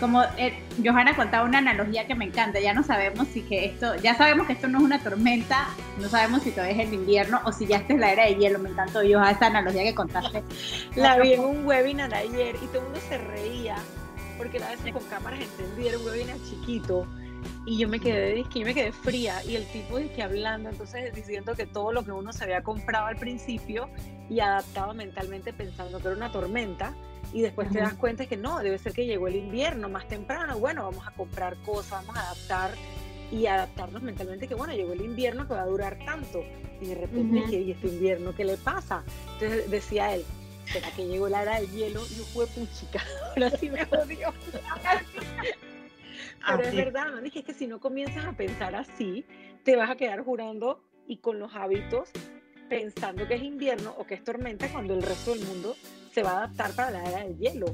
como 0.03 0.25
eh, 0.37 0.59
Johanna 0.85 1.15
contaba 1.15 1.45
una 1.45 1.59
analogía 1.59 2.09
que 2.09 2.17
me 2.17 2.25
encanta, 2.25 2.59
ya 2.59 2.75
no 2.75 2.83
sabemos 2.83 3.29
si 3.29 3.43
que 3.43 3.67
esto, 3.67 3.95
ya 4.03 4.17
sabemos 4.17 4.49
que 4.49 4.55
esto 4.55 4.67
no 4.67 4.79
es 4.79 4.85
una 4.85 5.01
tormenta, 5.01 5.69
no 6.01 6.09
sabemos 6.09 6.43
si 6.43 6.51
todavía 6.51 6.83
es 6.83 6.89
el 6.89 6.95
invierno 6.95 7.41
o 7.45 7.53
si 7.53 7.69
ya 7.69 7.77
esta 7.77 7.93
es 7.93 8.01
la 8.01 8.11
era 8.11 8.25
de 8.25 8.35
hielo, 8.35 8.59
me 8.59 8.71
encantó 8.71 8.99
Johanna 8.99 9.31
esta 9.31 9.47
analogía 9.47 9.85
que 9.85 9.95
contaste. 9.95 10.43
La 10.97 11.19
vi 11.21 11.35
en 11.35 11.45
un 11.45 11.65
webinar 11.65 12.13
ayer 12.13 12.57
y 12.57 12.67
todo 12.67 12.79
el 12.79 12.85
mundo 12.87 12.99
se 13.09 13.17
reía 13.17 13.77
porque 14.39 14.59
la 14.59 14.71
vez 14.71 14.81
con 14.93 15.05
cámaras 15.05 15.39
entendí, 15.41 15.87
era 15.87 15.97
un 15.97 16.05
webinar 16.05 16.37
chiquito 16.51 17.07
y 17.65 17.79
yo 17.79 17.89
me 17.89 18.01
quedé, 18.01 18.43
que 18.45 18.61
yo 18.61 18.67
me 18.67 18.75
quedé 18.75 18.93
fría 18.93 19.43
y 19.45 19.57
el 19.57 19.67
tipo 19.67 19.99
de 19.99 20.11
que 20.11 20.23
hablando, 20.23 20.69
entonces 20.69 21.15
diciendo 21.15 21.55
que 21.55 21.67
todo 21.67 21.93
lo 21.93 22.05
que 22.05 22.11
uno 22.11 22.33
se 22.33 22.45
había 22.45 22.63
comprado 22.63 23.07
al 23.07 23.17
principio 23.17 23.89
y 24.29 24.41
adaptaba 24.41 24.95
mentalmente 24.95 25.53
pensando 25.53 26.01
que 26.01 26.09
era 26.09 26.17
una 26.17 26.33
tormenta, 26.33 26.95
y 27.33 27.41
después 27.41 27.71
te 27.71 27.79
das 27.79 27.95
cuenta 27.95 28.27
que 28.27 28.37
no, 28.37 28.59
debe 28.59 28.79
ser 28.79 28.93
que 28.93 29.07
llegó 29.07 29.27
el 29.27 29.37
invierno 29.37 29.89
más 29.89 30.07
temprano, 30.07 30.59
bueno, 30.59 30.83
vamos 30.85 31.07
a 31.07 31.13
comprar 31.13 31.57
cosas, 31.59 32.05
vamos 32.05 32.17
a 32.17 32.31
adaptar 32.31 32.73
y 33.31 33.47
adaptarnos 33.47 34.03
mentalmente 34.03 34.47
que 34.47 34.55
bueno, 34.55 34.75
llegó 34.75 34.93
el 34.93 35.01
invierno 35.01 35.49
que 35.49 35.55
va 35.55 35.63
a 35.63 35.67
durar 35.67 35.99
tanto 36.05 36.43
y 36.81 36.87
de 36.87 36.95
repente 36.95 37.57
¿y 37.59 37.71
este 37.71 37.89
invierno 37.89 38.35
qué 38.35 38.45
le 38.45 38.59
pasa? 38.59 39.03
Entonces 39.35 39.71
decía 39.71 40.15
él, 40.15 40.25
¿será 40.67 40.91
que 40.91 41.07
llegó 41.07 41.29
la 41.29 41.43
era 41.43 41.61
del 41.61 41.71
hielo? 41.71 42.03
Y 42.03 42.23
fue 42.35 42.47
puchica, 42.49 43.03
ahora 43.31 43.51
sí 43.51 43.71
me 43.71 43.85
jodió. 43.87 44.33
Pero 46.47 46.63
es 46.63 46.75
verdad. 46.75 47.23
Dije, 47.23 47.41
es 47.41 47.45
que 47.45 47.55
si 47.55 47.67
no 47.67 47.81
comienzas 47.81 48.25
a 48.25 48.33
pensar 48.33 48.75
así, 48.75 49.25
te 49.65 49.77
vas 49.77 49.91
a 49.91 49.97
quedar 49.97 50.23
jurando 50.23 50.83
y 51.07 51.19
con 51.19 51.39
los 51.39 51.55
hábitos 51.55 52.11
pensando 52.69 53.29
que 53.29 53.35
es 53.35 53.43
invierno 53.43 53.95
o 53.99 54.07
que 54.07 54.15
es 54.15 54.25
tormenta 54.25 54.67
cuando 54.69 54.95
el 54.95 55.03
resto 55.03 55.35
del 55.35 55.45
mundo 55.45 55.77
se 56.13 56.23
va 56.23 56.31
a 56.31 56.37
adaptar 56.45 56.73
para 56.73 56.91
la 56.91 57.05
era 57.05 57.19
del 57.25 57.37
hielo. 57.39 57.67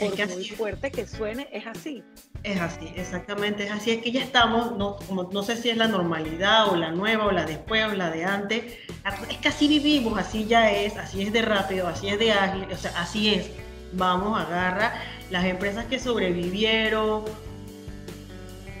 Es 0.00 0.12
que 0.12 0.26
muy 0.26 0.44
fuerte 0.44 0.90
que 0.90 1.06
suene, 1.06 1.48
es 1.52 1.66
así. 1.66 2.02
Es 2.42 2.60
así, 2.60 2.92
exactamente, 2.96 3.64
es 3.64 3.70
así. 3.70 3.92
Es 3.92 4.02
que 4.02 4.12
ya 4.12 4.22
estamos, 4.22 4.76
no, 4.76 4.96
como, 4.96 5.24
no 5.24 5.42
sé 5.42 5.56
si 5.56 5.70
es 5.70 5.76
la 5.76 5.88
normalidad 5.88 6.68
o 6.70 6.76
la 6.76 6.90
nueva 6.90 7.26
o 7.26 7.32
la 7.32 7.44
después 7.44 7.84
o 7.86 7.92
la 7.94 8.10
de 8.10 8.24
antes. 8.24 8.64
Es 9.30 9.38
que 9.38 9.48
así 9.48 9.68
vivimos, 9.68 10.18
así 10.18 10.46
ya 10.46 10.70
es, 10.70 10.96
así 10.96 11.22
es 11.22 11.32
de 11.32 11.42
rápido, 11.42 11.86
así 11.86 12.08
es 12.08 12.18
de 12.18 12.32
ágil, 12.32 12.66
o 12.70 12.76
sea, 12.76 12.92
así 13.00 13.34
es. 13.34 13.50
Vamos, 13.92 14.38
agarra 14.38 14.94
las 15.30 15.44
empresas 15.44 15.86
que 15.86 15.98
sobrevivieron 15.98 17.24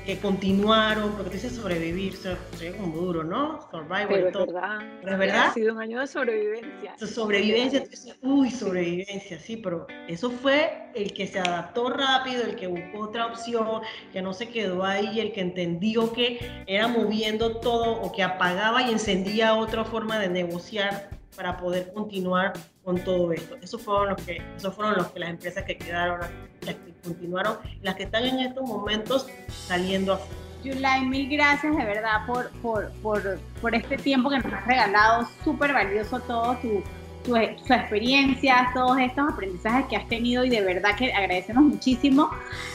que 0.06 0.18
continuaron, 0.18 1.12
porque 1.16 1.34
dice 1.34 1.50
sobrevivir, 1.50 2.14
se 2.14 2.72
como 2.76 2.96
duro, 2.96 3.24
¿no? 3.24 3.60
Survival. 3.72 4.06
Pero 4.08 4.28
es 4.28 4.34
verdad. 4.34 4.78
Pero 5.00 5.12
es 5.12 5.18
verdad. 5.18 5.46
Ha 5.48 5.52
sido 5.52 5.74
un 5.74 5.80
año 5.80 6.00
de 6.00 6.06
sobrevivencia. 6.06 6.96
sobrevivencia, 6.96 7.84
uy, 8.22 8.50
sobrevivencia, 8.52 9.40
sí, 9.40 9.56
pero 9.56 9.88
eso 10.06 10.30
fue 10.30 10.90
el 10.94 11.12
que 11.12 11.26
se 11.26 11.40
adaptó 11.40 11.90
rápido, 11.90 12.44
el 12.44 12.54
que 12.54 12.68
buscó 12.68 13.00
otra 13.00 13.26
opción, 13.26 13.82
que 14.12 14.22
no 14.22 14.32
se 14.32 14.48
quedó 14.48 14.84
ahí, 14.84 15.18
el 15.18 15.32
que 15.32 15.40
entendió 15.40 16.12
que 16.12 16.64
era 16.68 16.86
moviendo 16.86 17.56
todo 17.56 18.00
o 18.00 18.12
que 18.12 18.22
apagaba 18.22 18.82
y 18.82 18.92
encendía 18.92 19.54
otra 19.54 19.84
forma 19.84 20.20
de 20.20 20.28
negociar 20.28 21.10
para 21.34 21.56
poder 21.56 21.92
continuar 21.92 22.52
con 22.86 23.00
todo 23.00 23.32
esto. 23.32 23.56
Esos 23.60 23.82
fueron 23.82 24.10
los 24.10 24.22
que, 24.22 24.40
esos 24.56 24.72
fueron 24.72 24.94
los 24.94 25.08
que 25.08 25.18
las 25.18 25.30
empresas 25.30 25.64
que 25.64 25.76
quedaron, 25.76 26.20
las 26.60 26.74
que 26.76 26.94
continuaron, 27.02 27.58
las 27.82 27.96
que 27.96 28.04
están 28.04 28.24
en 28.24 28.38
estos 28.38 28.62
momentos 28.62 29.26
saliendo 29.48 30.14
a 30.14 30.20
Yulai, 30.62 31.04
mil 31.04 31.28
gracias 31.28 31.76
de 31.76 31.84
verdad 31.84 32.24
por, 32.28 32.50
por, 32.62 32.92
por, 33.02 33.40
por 33.60 33.74
este 33.74 33.96
tiempo 33.96 34.30
que 34.30 34.38
nos 34.38 34.52
has 34.52 34.66
regalado, 34.66 35.28
súper 35.42 35.72
valioso 35.72 36.20
todo 36.20 36.56
tu, 36.58 36.82
tu, 37.24 37.34
tu, 37.66 37.74
experiencia, 37.74 38.70
todos 38.72 38.98
estos 38.98 39.32
aprendizajes 39.32 39.86
que 39.86 39.96
has 39.96 40.08
tenido 40.08 40.44
y 40.44 40.50
de 40.50 40.60
verdad 40.60 40.96
que 40.96 41.12
agradecemos 41.12 41.64
muchísimo. 41.64 42.30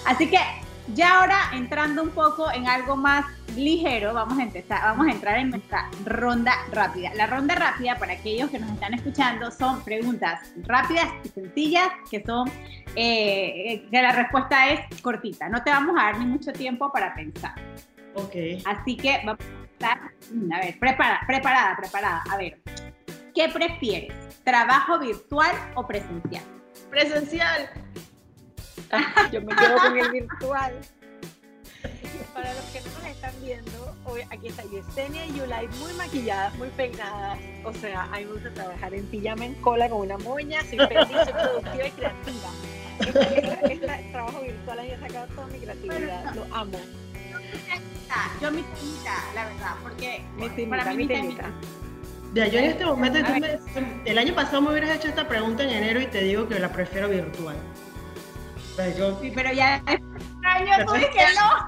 Así 0.06 0.30
que 0.30 0.38
ya 0.94 1.20
ahora 1.20 1.52
entrando 1.54 2.04
un 2.04 2.10
poco 2.10 2.52
en 2.52 2.68
algo 2.68 2.96
más 2.96 3.26
ligero, 3.56 4.14
vamos 4.14 4.40
a, 4.40 4.44
empezar, 4.44 4.82
vamos 4.82 5.08
a 5.08 5.12
entrar 5.12 5.38
en 5.38 5.50
nuestra 5.50 5.90
ronda 6.06 6.54
rápida. 6.72 7.14
La 7.16 7.28
ronda 7.28 7.56
rápida, 7.56 7.98
para 7.98 8.14
aquellos 8.14 8.50
que 8.50 8.60
nos 8.60 8.72
están 8.72 8.94
escuchando, 8.94 9.52
son 9.52 9.84
preguntas 9.84 10.54
rápidas 10.64 11.08
y 11.24 11.30
sencillas, 11.30 11.90
que 12.10 12.24
son, 12.24 12.50
eh, 12.96 13.88
que 13.92 14.02
la 14.02 14.12
respuesta 14.12 14.70
es 14.70 15.02
cortita. 15.02 15.50
No 15.50 15.64
te 15.64 15.70
vamos 15.70 15.96
a 16.00 16.04
dar 16.06 16.20
ni 16.20 16.26
mucho 16.26 16.52
tiempo 16.54 16.92
para 16.92 17.14
pensar. 17.14 17.56
Ok. 18.16 18.36
Así 18.66 18.98
que 18.98 19.22
vamos 19.26 19.46
a 19.46 19.74
estar, 19.74 20.00
a 20.54 20.60
ver, 20.60 20.80
preparada, 20.80 21.22
preparada, 21.28 21.78
preparada. 21.78 22.24
A 22.30 22.38
ver, 22.38 22.62
¿qué 23.34 23.50
prefieres? 23.50 24.14
¿Trabajo 24.44 25.00
virtual 25.00 25.52
o 25.76 25.86
presencial? 25.86 26.44
Presencial. 26.90 27.70
Yo 29.32 29.42
me 29.42 29.56
quedo 29.56 29.78
con 29.78 29.98
el 29.98 30.12
virtual. 30.12 30.74
Para 32.34 32.54
los 32.54 32.64
que 32.66 32.80
no 32.82 32.86
nos 32.98 33.06
están 33.08 33.34
viendo, 33.42 33.96
hoy, 34.06 34.22
aquí 34.30 34.48
está 34.48 34.64
Yesenia 34.64 35.26
y 35.26 35.34
Yulai 35.38 35.68
muy 35.80 35.94
maquilladas, 35.94 36.56
muy 36.56 36.70
peinadas. 36.70 37.40
O 37.66 37.74
sea, 37.74 38.04
a 38.04 38.18
mí 38.18 38.26
me 38.26 38.34
gusta 38.34 38.54
trabajar 38.54 38.94
en 38.94 39.06
pijama, 39.08 39.46
en 39.46 39.56
cola, 39.56 39.90
con 39.90 40.02
una 40.02 40.18
moña, 40.18 40.62
soy 40.62 40.78
feliz, 40.78 41.08
soy 41.26 41.34
productiva 41.34 41.88
y 41.88 41.92
creativa. 41.92 42.50
Este, 43.00 43.74
este, 43.74 44.10
trabajo 44.12 44.42
virtual 44.42 44.80
ahí 44.80 44.92
he 44.92 45.00
sacado 45.00 45.28
toda 45.28 45.48
mi 45.48 45.60
creatividad, 45.60 46.36
lo 46.36 46.56
amo. 46.56 46.80
Yo 48.42 48.52
mi 48.52 48.62
temita, 48.62 49.24
la 49.34 49.46
verdad, 49.46 49.76
porque 49.82 50.24
mi 50.38 50.66
para 50.66 50.86
mí 50.92 50.98
mi 50.98 51.08
temita. 51.08 51.52
Ya, 52.34 52.48
yo 52.48 52.60
en 52.60 52.66
este 52.66 52.86
momento, 52.86 53.20
el 54.06 54.18
año 54.18 54.36
pasado 54.36 54.62
me 54.62 54.72
hubieras 54.72 54.96
hecho 54.96 55.10
esta 55.10 55.28
pregunta 55.28 55.64
en 55.64 55.70
enero 55.70 56.00
y 56.00 56.08
te 56.08 56.24
digo 56.24 56.48
que 56.48 56.60
la 56.60 56.72
prefiero 56.72 57.10
virtual. 57.10 57.58
Pues 58.76 58.96
sí, 59.22 59.32
pero 59.36 59.52
ya 59.54 59.82
año 60.44 60.86
tú 60.86 60.94
que 60.94 61.26
no. 61.36 61.68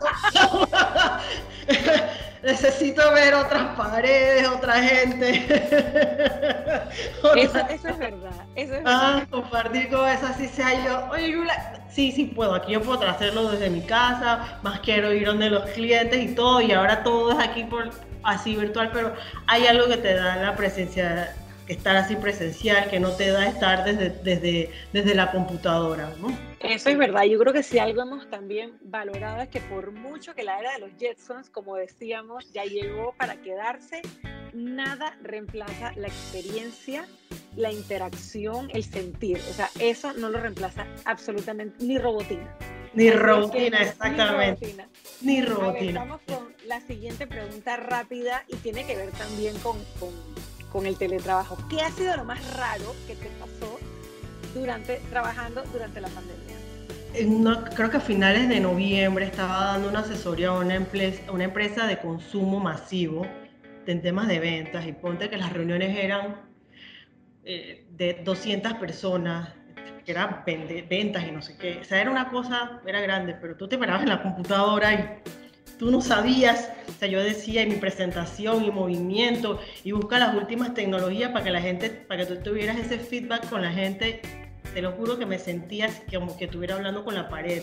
Necesito 2.43 3.11
ver 3.13 3.33
otras 3.35 3.75
paredes, 3.77 4.47
otra 4.47 4.81
gente. 4.83 5.45
Eso, 7.35 7.57
eso, 7.69 7.87
es 7.87 7.97
verdad. 7.97 8.31
Eso 8.55 8.75
es 8.75 8.81
ah, 8.85 9.13
verdad. 9.15 9.27
compartir 9.29 9.89
con 9.89 10.07
esa 10.07 10.33
sí 10.33 10.47
sea 10.47 10.83
yo. 10.85 11.09
Oye, 11.09 11.31
Yula, 11.31 11.81
sí, 11.89 12.11
sí 12.11 12.25
puedo. 12.25 12.53
Aquí 12.53 12.73
yo 12.73 12.81
puedo 12.81 13.07
hacerlo 13.07 13.49
desde 13.49 13.69
mi 13.69 13.81
casa. 13.81 14.59
Más 14.61 14.81
quiero 14.81 15.13
ir 15.13 15.25
donde 15.25 15.49
los 15.49 15.63
clientes 15.71 16.21
y 16.21 16.35
todo. 16.35 16.61
Y 16.61 16.73
ahora 16.73 17.01
todo 17.01 17.31
es 17.31 17.39
aquí 17.39 17.63
por 17.63 17.89
así 18.23 18.55
virtual, 18.55 18.91
pero 18.93 19.13
hay 19.47 19.65
algo 19.65 19.87
que 19.87 19.97
te 19.97 20.13
da 20.13 20.35
la 20.35 20.55
presencia 20.55 21.33
estar 21.73 21.95
así 21.95 22.15
presencial, 22.15 22.89
que 22.89 22.99
no 22.99 23.11
te 23.11 23.29
da 23.29 23.47
estar 23.47 23.83
desde, 23.83 24.09
desde, 24.09 24.69
desde 24.91 25.15
la 25.15 25.31
computadora, 25.31 26.13
¿no? 26.19 26.35
Eso 26.59 26.89
es 26.89 26.97
verdad. 26.97 27.23
Yo 27.23 27.37
creo 27.39 27.53
que 27.53 27.63
si 27.63 27.79
algo 27.79 28.01
hemos 28.01 28.29
también 28.29 28.77
valorado 28.81 29.41
es 29.41 29.49
que 29.49 29.59
por 29.59 29.91
mucho 29.91 30.33
que 30.33 30.43
la 30.43 30.59
era 30.59 30.73
de 30.73 30.79
los 30.79 30.91
Jetsons, 30.97 31.49
como 31.49 31.75
decíamos, 31.75 32.51
ya 32.53 32.63
llegó 32.63 33.13
para 33.17 33.41
quedarse, 33.41 34.01
nada 34.53 35.17
reemplaza 35.21 35.91
la 35.95 36.07
experiencia, 36.07 37.05
la 37.55 37.71
interacción, 37.71 38.69
el 38.73 38.83
sentir. 38.83 39.37
O 39.49 39.53
sea, 39.53 39.69
eso 39.79 40.13
no 40.13 40.29
lo 40.29 40.39
reemplaza 40.39 40.87
absolutamente 41.05 41.83
ni 41.83 41.97
robotina. 41.97 42.57
Ni 42.93 43.09
robotina, 43.09 43.81
exactamente. 43.81 44.75
Ni 45.21 45.41
robotina. 45.41 46.01
vamos 46.01 46.21
con 46.27 46.53
la 46.67 46.79
siguiente 46.81 47.25
pregunta 47.27 47.75
rápida 47.77 48.43
y 48.47 48.55
tiene 48.57 48.85
que 48.85 48.95
ver 48.95 49.09
también 49.11 49.57
con, 49.59 49.77
con 49.99 50.11
con 50.73 50.87
el 50.87 50.97
teletrabajo. 50.97 51.57
¿Qué 51.69 51.81
ha 51.81 51.91
sido 51.91 52.17
lo 52.17 52.25
más 52.25 52.41
raro 52.57 52.95
que 53.07 53.15
te 53.15 53.29
pasó 53.39 53.79
durante 54.55 54.97
trabajando 55.09 55.63
durante 55.71 56.01
la 56.01 56.09
pandemia? 56.09 56.57
creo 57.75 57.91
que 57.91 57.97
a 57.97 58.01
finales 58.01 58.49
de 58.49 58.59
noviembre 58.59 59.25
estaba 59.25 59.65
dando 59.65 59.87
una 59.87 59.99
asesoría 59.99 60.47
a 60.47 60.53
una, 60.53 60.73
empresa, 60.73 61.31
una 61.31 61.43
empresa 61.43 61.85
de 61.85 61.99
consumo 61.99 62.59
masivo 62.59 63.27
en 63.85 64.01
temas 64.01 64.27
de 64.27 64.39
ventas 64.39 64.87
y 64.87 64.93
ponte 64.93 65.29
que 65.29 65.37
las 65.37 65.53
reuniones 65.53 65.95
eran 65.95 66.41
eh, 67.45 67.85
de 67.91 68.21
200 68.23 68.73
personas, 68.75 69.49
que 70.03 70.11
eran 70.11 70.43
ventas 70.43 71.23
y 71.27 71.31
no 71.31 71.43
sé 71.43 71.55
qué. 71.55 71.77
O 71.81 71.83
sea, 71.83 72.01
era 72.01 72.09
una 72.09 72.29
cosa, 72.29 72.81
era 72.83 72.99
grande, 72.99 73.35
pero 73.39 73.55
tú 73.55 73.67
te 73.67 73.77
parabas 73.77 74.01
en 74.01 74.09
la 74.09 74.23
computadora 74.23 74.93
y 74.93 75.21
tú 75.83 75.91
no 75.91 75.99
sabías. 75.99 76.69
O 76.87 76.97
sea, 76.97 77.09
yo 77.09 77.21
decía 77.21 77.61
en 77.61 77.69
mi 77.69 77.75
presentación 77.75 78.63
y 78.63 78.71
movimiento 78.71 79.59
y 79.83 79.91
busca 79.91 80.17
las 80.17 80.33
últimas 80.33 80.73
tecnologías 80.73 81.31
para 81.31 81.43
que 81.43 81.51
la 81.51 81.61
gente, 81.61 81.89
para 81.89 82.25
que 82.25 82.33
tú 82.33 82.41
tuvieras 82.41 82.77
ese 82.77 82.97
feedback 82.97 83.49
con 83.49 83.61
la 83.61 83.71
gente. 83.71 84.21
Te 84.73 84.81
lo 84.81 84.93
juro 84.93 85.19
que 85.19 85.25
me 85.25 85.37
sentía 85.37 85.89
como 86.11 86.35
que 86.37 86.45
estuviera 86.45 86.75
hablando 86.75 87.03
con 87.03 87.15
la 87.15 87.27
pared. 87.27 87.61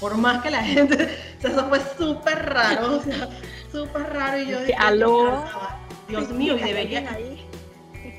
Por 0.00 0.16
más 0.16 0.42
que 0.42 0.50
la 0.50 0.64
gente, 0.64 0.94
o 1.38 1.40
sea, 1.40 1.50
eso 1.50 1.68
fue 1.68 1.80
súper 1.98 2.46
raro, 2.46 2.96
o 2.96 3.02
sea, 3.02 3.28
súper 3.70 4.02
raro. 4.14 4.38
Y 4.40 4.46
yo 4.48 4.60
dije, 4.60 4.74
aló. 4.74 5.44
Dios 6.08 6.30
mío, 6.30 6.56
y 6.56 6.62
debería... 6.62 7.18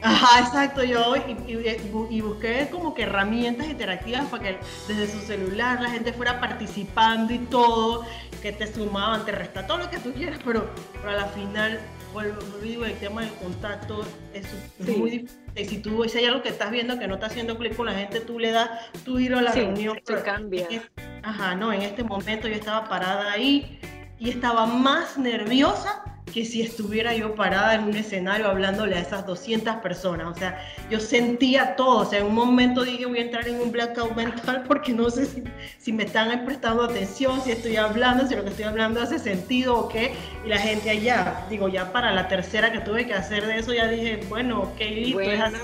Ajá, 0.01 0.39
exacto, 0.39 0.83
yo 0.83 1.15
y, 1.15 2.21
busqué 2.21 2.67
como 2.71 2.93
que 2.93 3.03
herramientas 3.03 3.67
interactivas 3.67 4.25
para 4.27 4.43
que 4.43 4.57
desde 4.87 5.07
su 5.07 5.19
celular 5.19 5.81
la 5.81 5.89
gente 5.89 6.13
fuera 6.13 6.39
participando 6.39 7.33
y 7.33 7.39
todo, 7.39 8.05
que 8.41 8.51
te 8.51 8.71
sumaban, 8.71 9.25
te 9.25 9.31
resta 9.31 9.67
todo 9.67 9.79
lo 9.79 9.89
que 9.89 9.97
tú 9.99 10.13
quieras, 10.13 10.39
pero, 10.45 10.69
pero 10.93 11.09
a 11.09 11.15
la 11.15 11.25
final, 11.27 11.81
vuelvo, 12.13 12.41
digo, 12.61 12.85
el 12.85 12.97
tema 12.97 13.21
del 13.21 13.33
contacto 13.35 14.05
es, 14.33 14.47
muy 14.87 15.11
difícil. 15.11 15.39
Si 15.55 15.79
tú, 15.79 16.05
si 16.07 16.19
hay 16.19 16.25
algo 16.25 16.41
que 16.41 16.49
estás 16.49 16.71
viendo 16.71 16.97
que 16.97 17.07
no 17.07 17.15
está 17.15 17.27
haciendo 17.27 17.57
clic 17.57 17.75
con 17.75 17.87
la 17.87 17.93
gente, 17.93 18.21
tú 18.21 18.39
le 18.39 18.51
das 18.51 18.69
tu 19.03 19.17
giro 19.17 19.37
a 19.37 19.41
la 19.41 19.51
reunión. 19.51 19.99
Pero 20.05 20.23
cambia. 20.23 20.67
ajá, 21.23 21.55
no, 21.55 21.73
en 21.73 21.81
este 21.81 22.03
momento 22.03 22.47
yo 22.47 22.55
estaba 22.55 22.87
parada 22.87 23.33
ahí 23.33 23.79
y 24.17 24.29
estaba 24.29 24.65
más 24.65 25.17
nerviosa 25.17 26.08
que 26.33 26.45
si 26.45 26.61
estuviera 26.61 27.13
yo 27.13 27.35
parada 27.35 27.75
en 27.75 27.83
un 27.83 27.95
escenario 27.95 28.47
hablándole 28.47 28.95
a 28.95 28.99
esas 28.99 29.25
200 29.25 29.77
personas. 29.77 30.27
O 30.27 30.35
sea, 30.37 30.63
yo 30.89 30.99
sentía 30.99 31.75
todo. 31.75 31.99
O 31.99 32.05
sea, 32.05 32.19
en 32.19 32.27
un 32.27 32.35
momento 32.35 32.83
dije 32.83 33.05
voy 33.05 33.19
a 33.19 33.21
entrar 33.23 33.47
en 33.47 33.59
un 33.59 33.71
blackout 33.71 34.15
mental 34.15 34.63
porque 34.67 34.93
no 34.93 35.09
sé 35.09 35.25
si, 35.25 35.43
si 35.77 35.93
me 35.93 36.03
están 36.03 36.45
prestando 36.45 36.83
atención, 36.83 37.41
si 37.41 37.51
estoy 37.51 37.77
hablando, 37.77 38.27
si 38.27 38.35
lo 38.35 38.43
que 38.43 38.49
estoy 38.49 38.65
hablando 38.65 39.01
hace 39.01 39.19
sentido 39.19 39.77
o 39.77 39.89
qué. 39.89 40.13
Y 40.45 40.49
la 40.49 40.57
gente 40.57 40.89
allá, 40.89 41.45
digo, 41.49 41.67
ya 41.67 41.91
para 41.91 42.11
la 42.11 42.27
tercera 42.27 42.71
que 42.71 42.79
tuve 42.79 43.05
que 43.05 43.13
hacer 43.13 43.45
de 43.45 43.59
eso, 43.59 43.73
ya 43.73 43.87
dije, 43.87 44.21
bueno, 44.29 44.61
ok, 44.61 44.79
listo, 44.79 45.21
es 45.21 45.41
así. 45.41 45.57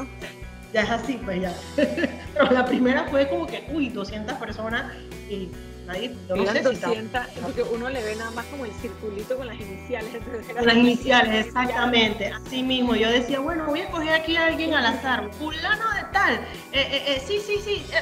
Ya 0.74 0.82
es 0.82 0.90
así, 0.90 1.20
pues 1.24 1.42
ya. 1.42 1.54
Pero 1.76 2.52
la 2.52 2.66
primera 2.66 3.06
fue 3.06 3.30
como 3.30 3.48
que, 3.48 3.64
uy, 3.72 3.90
200 3.90 4.36
personas 4.38 4.92
y 5.30 5.50
Ahí, 5.88 6.18
no 6.30 6.46
sé 6.48 6.62
200, 6.62 7.22
porque 7.44 7.64
uno 7.64 7.90
le 7.90 8.04
ve 8.04 8.16
nada 8.16 8.32
más 8.32 8.46
como 8.48 8.66
el 8.66 8.74
circulito 8.74 9.38
con 9.38 9.48
las 9.48 9.60
iniciales. 9.60 10.12
Las 10.64 10.76
iniciales, 10.76 11.46
exactamente. 11.48 12.28
Así 12.28 12.64
mismo, 12.64 12.96
yo 12.96 13.10
decía, 13.10 13.40
bueno, 13.40 13.66
voy 13.66 13.82
a 13.82 13.90
coger 13.90 14.14
aquí 14.14 14.36
a 14.36 14.48
alguien 14.48 14.74
al 14.74 14.86
azar, 14.86 15.30
fulano 15.34 15.94
de 15.94 16.04
tal. 16.12 16.34
Eh, 16.34 16.42
eh, 16.74 17.04
eh, 17.08 17.24
sí, 17.26 17.40
sí, 17.46 17.60
sí. 17.64 17.86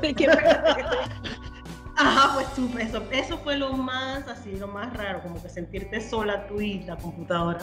Ajá, 1.96 2.34
pues 2.34 2.46
eso, 2.88 3.02
eso 3.10 3.38
fue 3.38 3.56
lo 3.56 3.74
más 3.74 4.26
así, 4.26 4.52
lo 4.56 4.68
más 4.68 4.96
raro, 4.96 5.22
como 5.22 5.42
que 5.42 5.48
sentirte 5.48 6.00
sola 6.00 6.46
tú 6.46 6.60
y 6.60 6.80
la 6.84 6.96
computadora. 6.96 7.60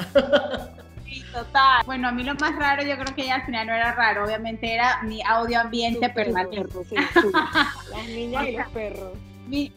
Sí, 1.08 1.24
total. 1.32 1.84
Bueno, 1.86 2.10
a 2.10 2.12
mí 2.12 2.24
lo 2.24 2.36
más 2.36 2.56
raro 2.56 2.84
yo 2.84 2.98
creo 2.98 3.16
que 3.16 3.26
ya 3.26 3.36
al 3.36 3.46
final 3.46 3.68
no 3.68 3.74
era 3.74 3.94
raro, 3.94 4.26
obviamente 4.26 4.74
era 4.74 5.02
mi 5.04 5.22
audio 5.24 5.62
ambiente 5.62 6.10
permanente. 6.10 6.68
las 7.92 8.08
niñas 8.08 8.48
y 8.48 8.58
los 8.58 8.68
perros. 8.70 9.14
mis 9.48 9.72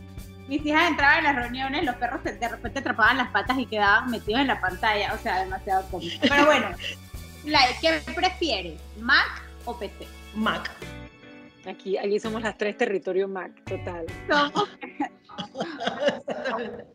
hijas 0.49 0.90
entraban 0.90 1.19
en 1.19 1.25
las 1.25 1.37
reuniones, 1.37 1.85
los 1.85 1.95
perros 1.97 2.25
de 2.25 2.49
repente 2.49 2.79
atrapaban 2.81 3.19
las 3.19 3.29
patas 3.29 3.59
y 3.59 3.66
quedaban 3.66 4.11
metidos 4.11 4.40
en 4.40 4.49
la 4.49 4.61
pantalla, 4.61 5.14
o 5.14 5.19
sea, 5.19 5.45
demasiado 5.45 5.87
cómico. 5.88 6.16
Pero 6.21 6.47
bueno, 6.47 6.69
¿qué 7.81 8.01
prefieres, 8.12 8.81
Mac 8.99 9.45
o 9.64 9.79
PC? 9.79 10.09
Mac. 10.35 10.69
Aquí, 11.66 11.97
aquí 11.97 12.19
somos 12.19 12.43
las 12.43 12.57
tres 12.57 12.77
territorios 12.77 13.31
Mac, 13.31 13.53
total. 13.64 14.07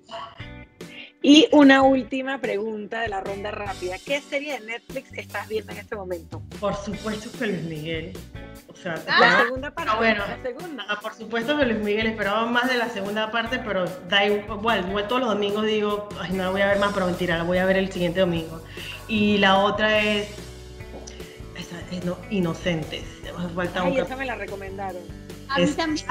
Y 1.28 1.48
una 1.52 1.82
última 1.82 2.38
pregunta 2.38 3.02
de 3.02 3.08
la 3.08 3.20
ronda 3.20 3.50
rápida. 3.50 3.96
¿Qué 3.98 4.22
serie 4.22 4.60
de 4.60 4.68
Netflix 4.68 5.12
estás 5.14 5.48
viendo 5.48 5.72
en 5.72 5.80
este 5.80 5.96
momento? 5.96 6.40
Por 6.60 6.76
supuesto 6.76 7.36
que 7.40 7.48
Luis 7.48 7.64
Miguel. 7.64 8.14
O 8.68 8.76
sea, 8.76 9.04
la 9.08 9.42
segunda 9.42 9.72
parte. 9.72 9.92
Ah, 9.92 9.98
bueno, 9.98 10.24
la 10.28 10.44
segunda. 10.44 10.86
Ah, 10.88 11.00
por 11.02 11.16
supuesto 11.16 11.58
que 11.58 11.66
Luis 11.66 11.80
Miguel 11.80 12.06
esperaba 12.06 12.46
más 12.46 12.70
de 12.70 12.78
la 12.78 12.90
segunda 12.90 13.32
parte, 13.32 13.58
pero 13.58 13.86
da 14.08 14.24
igual, 14.24 14.86
igual 14.88 15.08
todos 15.08 15.22
los 15.22 15.32
domingos 15.32 15.66
digo, 15.66 16.10
ay, 16.22 16.32
no 16.34 16.44
la 16.44 16.50
voy 16.52 16.62
a 16.62 16.68
ver 16.68 16.78
más, 16.78 16.94
pero 16.94 17.08
mentira, 17.08 17.40
la 17.40 17.44
voy 17.44 17.58
a 17.58 17.66
ver 17.66 17.78
el 17.78 17.92
siguiente 17.92 18.20
domingo. 18.20 18.62
Y 19.08 19.40
la 19.40 19.58
otra 19.58 19.98
es, 20.04 20.28
esa, 21.58 21.80
es 21.92 22.06
no, 22.06 22.20
Inocentes. 22.30 23.04
Falta 23.56 23.82
ay, 23.82 23.98
esa 23.98 24.16
me 24.16 24.28
la 24.28 24.36
recomendaron. 24.36 25.02
A 25.50 25.58
mí 25.58 25.66
también. 25.72 26.06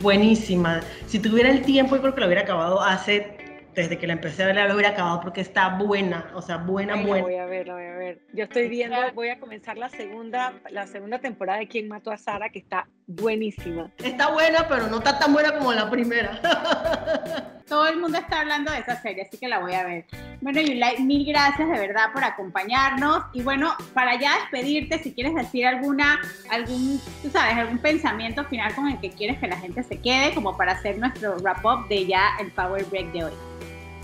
Buenísima. 0.00 0.80
Si 1.06 1.20
tuviera 1.20 1.52
el 1.52 1.62
tiempo, 1.62 1.94
yo 1.94 2.02
creo 2.02 2.14
que 2.16 2.20
lo 2.20 2.26
hubiera 2.26 2.42
acabado 2.42 2.80
hace 2.80 3.43
desde 3.74 3.98
que 3.98 4.06
la 4.06 4.14
empecé 4.14 4.42
a 4.42 4.46
ver 4.46 4.56
la 4.56 4.72
hubiera 4.72 4.90
acabado 4.90 5.20
porque 5.20 5.40
está 5.40 5.76
buena, 5.76 6.30
o 6.34 6.42
sea, 6.42 6.58
buena, 6.58 6.94
buena. 6.94 7.16
La 7.16 7.22
voy 7.22 7.36
a 7.36 7.46
ver, 7.46 7.66
la 7.66 7.74
voy 7.74 7.84
a 7.84 7.96
ver. 7.96 8.20
Yo 8.32 8.44
estoy 8.44 8.68
viendo, 8.68 8.96
voy 9.14 9.28
a 9.28 9.40
comenzar 9.40 9.76
la 9.76 9.88
segunda, 9.88 10.54
la 10.70 10.86
segunda 10.86 11.18
temporada 11.18 11.58
de 11.58 11.68
Quién 11.68 11.88
mató 11.88 12.10
a 12.10 12.16
Sara, 12.16 12.50
que 12.50 12.60
está 12.60 12.86
buenísima. 13.06 13.90
Está 13.98 14.32
buena, 14.32 14.66
pero 14.68 14.86
no 14.86 14.98
está 14.98 15.18
tan 15.18 15.32
buena 15.32 15.56
como 15.56 15.72
la 15.72 15.90
primera. 15.90 16.40
Todo 17.68 17.88
el 17.88 17.98
mundo 17.98 18.18
está 18.18 18.40
hablando 18.40 18.70
de 18.70 18.78
esa 18.78 19.00
serie, 19.00 19.22
así 19.22 19.38
que 19.38 19.48
la 19.48 19.58
voy 19.58 19.72
a 19.72 19.84
ver. 19.84 20.04
Bueno, 20.40 20.60
Yulai, 20.60 21.02
mil 21.02 21.26
gracias 21.26 21.68
de 21.68 21.78
verdad 21.78 22.12
por 22.12 22.22
acompañarnos. 22.22 23.24
Y 23.32 23.42
bueno, 23.42 23.74
para 23.94 24.20
ya 24.20 24.34
despedirte, 24.40 24.98
si 24.98 25.14
quieres 25.14 25.34
decir 25.34 25.66
alguna, 25.66 26.20
algún, 26.50 27.00
tú 27.22 27.30
sabes, 27.30 27.56
algún 27.56 27.78
pensamiento 27.78 28.44
final 28.44 28.74
con 28.74 28.88
el 28.88 29.00
que 29.00 29.10
quieres 29.10 29.38
que 29.38 29.48
la 29.48 29.56
gente 29.56 29.82
se 29.82 29.98
quede, 29.98 30.34
como 30.34 30.56
para 30.56 30.72
hacer 30.72 30.98
nuestro 30.98 31.36
wrap-up 31.38 31.88
de 31.88 32.06
ya 32.06 32.36
el 32.38 32.50
Power 32.52 32.84
Break 32.84 33.12
de 33.12 33.24
hoy. 33.24 33.32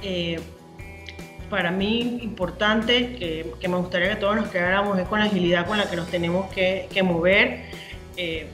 Eh, 0.02 0.40
para 1.50 1.72
mí 1.72 2.20
importante, 2.22 3.16
que, 3.16 3.68
me 3.68 3.76
gustaría 3.76 4.10
que 4.10 4.16
todos 4.16 4.36
nos 4.36 4.48
quedáramos 4.48 4.98
es 4.98 5.08
con 5.08 5.18
la 5.18 5.26
agilidad 5.26 5.66
con 5.66 5.78
la 5.78 5.90
que 5.90 5.96
nos 5.96 6.08
tenemos 6.08 6.50
que, 6.52 6.88
mover. 7.02 7.64
Eh, 8.16 8.48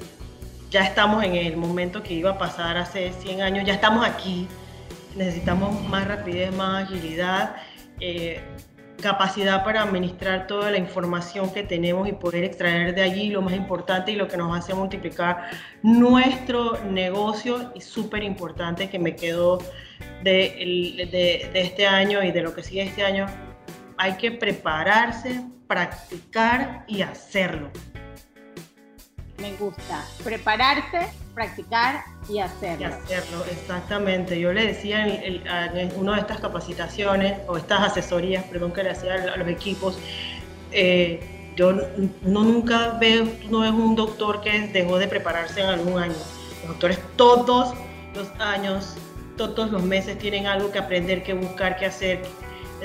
ya 0.70 0.84
estamos 0.84 1.22
en 1.22 1.34
el 1.34 1.56
momento 1.56 2.02
que 2.02 2.14
iba 2.14 2.30
a 2.30 2.38
pasar 2.38 2.76
hace 2.78 3.12
100 3.12 3.42
años, 3.42 3.66
ya 3.66 3.74
estamos 3.74 4.04
aquí, 4.04 4.48
necesitamos 5.14 5.80
más 5.88 6.08
rapidez, 6.08 6.54
más 6.54 6.84
agilidad, 6.84 7.56
eh, 8.00 8.40
capacidad 9.00 9.64
para 9.64 9.82
administrar 9.82 10.46
toda 10.46 10.70
la 10.70 10.78
información 10.78 11.52
que 11.52 11.62
tenemos 11.62 12.08
y 12.08 12.12
poder 12.12 12.44
extraer 12.44 12.94
de 12.94 13.02
allí 13.02 13.30
lo 13.30 13.42
más 13.42 13.54
importante 13.54 14.12
y 14.12 14.16
lo 14.16 14.28
que 14.28 14.36
nos 14.36 14.56
hace 14.56 14.74
multiplicar 14.74 15.50
nuestro 15.82 16.82
negocio 16.84 17.72
y 17.74 17.80
súper 17.80 18.22
importante 18.22 18.88
que 18.88 18.98
me 18.98 19.14
quedó 19.14 19.58
de, 20.22 21.08
de, 21.10 21.50
este 21.54 21.86
año 21.86 22.22
y 22.22 22.32
de 22.32 22.42
lo 22.42 22.54
que 22.54 22.62
sigue 22.62 22.82
este 22.82 23.04
año, 23.04 23.26
hay 23.98 24.14
que 24.14 24.32
prepararse, 24.32 25.44
practicar 25.66 26.84
y 26.88 27.02
hacerlo. 27.02 27.70
Me 29.38 29.52
gusta. 29.54 30.04
Prepararse, 30.24 31.08
practicar 31.36 32.02
y 32.28 32.40
hacerlo. 32.40 32.88
Y 32.88 33.12
hacerlo, 33.12 33.44
exactamente. 33.44 34.40
Yo 34.40 34.52
le 34.52 34.66
decía 34.66 35.06
en, 35.06 35.42
una 35.96 36.14
de 36.14 36.20
estas 36.22 36.40
capacitaciones 36.40 37.38
o 37.46 37.56
estas 37.56 37.92
asesorías, 37.92 38.42
perdón, 38.44 38.72
que 38.72 38.82
le 38.82 38.90
hacía 38.90 39.14
a 39.14 39.36
los 39.36 39.46
equipos, 39.46 39.98
eh, 40.72 41.52
yo 41.54 41.72
no 41.72 42.42
nunca 42.42 42.96
veo, 42.98 43.28
no 43.50 43.64
es 43.64 43.70
un 43.70 43.94
doctor 43.94 44.40
que 44.40 44.68
dejó 44.68 44.98
de 44.98 45.06
prepararse 45.06 45.60
en 45.60 45.66
algún 45.66 45.98
año. 45.98 46.14
Los 46.62 46.70
doctores 46.70 46.98
todos 47.16 47.74
los 48.14 48.28
años 48.40 48.96
todos 49.36 49.70
los 49.70 49.82
meses 49.82 50.18
tienen 50.18 50.46
algo 50.46 50.72
que 50.72 50.78
aprender, 50.78 51.22
que 51.22 51.34
buscar, 51.34 51.76
que 51.76 51.86
hacer. 51.86 52.22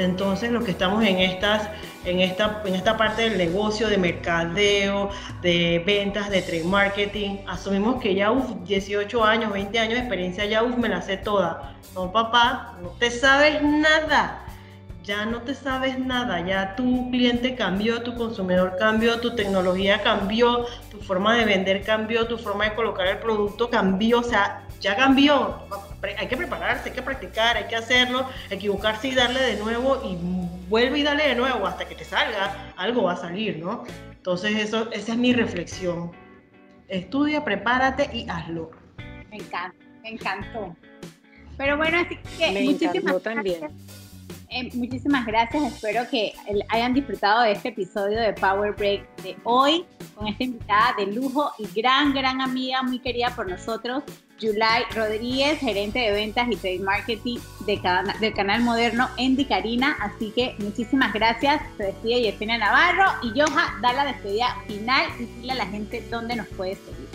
Entonces, 0.04 0.52
los 0.52 0.64
que 0.64 0.72
estamos 0.72 1.04
en, 1.04 1.20
estas, 1.20 1.70
en, 2.06 2.20
esta, 2.20 2.62
en 2.66 2.76
esta 2.76 2.98
parte 2.98 3.24
del 3.24 3.38
negocio, 3.38 3.88
de 3.88 3.98
mercadeo, 3.98 5.10
de 5.42 5.84
ventas, 5.86 6.30
de 6.30 6.42
trade 6.42 6.64
marketing, 6.64 7.38
asumimos 7.48 8.02
que 8.02 8.16
ya, 8.16 8.32
18 8.64 9.24
años, 9.24 9.54
20 9.54 9.80
años 9.80 9.94
de 9.94 10.00
experiencia, 10.00 10.46
ya, 10.46 10.64
me 10.64 10.90
la 10.90 11.02
sé 11.02 11.18
toda. 11.18 11.76
No, 11.94 12.12
papá, 12.12 12.78
no 12.82 12.90
te 12.90 13.12
sabes 13.12 13.62
nada. 13.62 14.46
Ya 15.04 15.26
no 15.26 15.42
te 15.42 15.56
sabes 15.56 15.98
nada, 15.98 16.46
ya 16.46 16.76
tu 16.76 17.10
cliente 17.10 17.56
cambió, 17.56 18.04
tu 18.04 18.14
consumidor 18.14 18.76
cambió, 18.78 19.20
tu 19.20 19.36
tecnología 19.36 20.04
cambió, 20.04 20.68
tu 20.92 21.00
forma 21.00 21.36
de 21.36 21.46
vender 21.46 21.82
cambió, 21.82 22.28
tu 22.28 22.38
forma 22.38 22.66
de 22.66 22.76
colocar 22.76 23.08
el 23.08 23.18
producto 23.18 23.68
cambió, 23.72 24.20
o 24.20 24.24
sea, 24.24 24.68
ya 24.80 24.96
cambió 24.96 25.58
hay 26.18 26.28
que 26.28 26.38
prepararse, 26.38 26.90
hay 26.90 26.96
que 26.96 27.02
practicar, 27.02 27.58
hay 27.58 27.66
que 27.66 27.76
hacerlo, 27.76 28.30
equivocarse 28.50 29.10
y 29.10 29.16
darle 29.16 29.42
de 29.42 29.56
nuevo 29.58 30.02
y 30.04 30.18
vuelve 30.68 31.00
y 31.00 31.04
dale 31.04 31.28
de 31.28 31.36
nuevo 31.36 31.68
hasta 31.68 31.88
que 31.88 31.96
te 31.96 32.06
salga, 32.06 32.74
algo 32.78 33.04
va 33.04 33.14
a 33.14 33.18
salir, 33.18 33.58
¿no? 33.58 33.84
Entonces 34.12 34.56
eso, 34.58 34.92
esa 34.92 35.14
es 35.14 35.18
mi 35.18 35.34
reflexión. 35.34 36.12
Estudia, 36.88 37.44
prepárate 37.44 38.10
y 38.14 38.30
hazlo. 38.30 38.72
Me 39.30 39.38
encanta, 39.38 39.76
me 40.04 40.10
encantó. 40.10 40.76
Pero 41.58 41.78
bueno, 41.78 42.00
así 42.00 42.18
que 42.38 42.52
muchísimas 42.52 43.24
gracias. 43.24 43.72
Eh, 44.54 44.70
muchísimas 44.74 45.26
gracias. 45.26 45.64
Espero 45.64 46.04
que 46.10 46.34
hayan 46.68 46.94
disfrutado 46.94 47.44
de 47.44 47.54
este 47.54 47.70
episodio 47.70 48.20
de 48.20 48.34
Power 48.34 48.74
Break 48.74 49.24
de 49.24 49.38
hoy 49.46 49.86
con 50.14 50.28
esta 50.28 50.44
invitada 50.44 50.94
de 50.98 51.08
lujo 51.08 51.52
y 51.58 51.68
gran, 51.74 52.14
gran 52.14 52.42
amiga, 52.42 52.84
muy 52.84 53.00
querida 53.00 53.34
por 53.34 53.50
nosotros, 53.50 54.04
Yulai 54.42 54.84
Rodríguez, 54.94 55.58
gerente 55.58 56.00
de 56.00 56.12
ventas 56.12 56.50
y 56.52 56.58
trade 56.58 56.80
marketing 56.80 57.38
de 57.66 57.80
del 58.20 58.34
canal 58.34 58.62
moderno 58.62 59.08
en 59.18 59.38
Dicarina. 59.38 59.96
Así 60.02 60.32
que 60.32 60.54
muchísimas 60.60 61.14
gracias. 61.14 61.62
Se 61.78 61.86
despide 61.86 62.24
Yesenia 62.24 62.58
Navarro 62.58 63.10
y 63.24 63.40
Joja 63.40 63.80
da 63.82 63.94
la 63.94 64.04
despedida 64.04 64.58
final 64.68 65.06
y 65.18 65.26
dile 65.40 65.54
a 65.54 65.56
la 65.56 65.68
gente 65.68 66.06
dónde 66.12 66.36
nos 66.36 66.48
puede 66.48 66.76
seguir. 66.76 67.08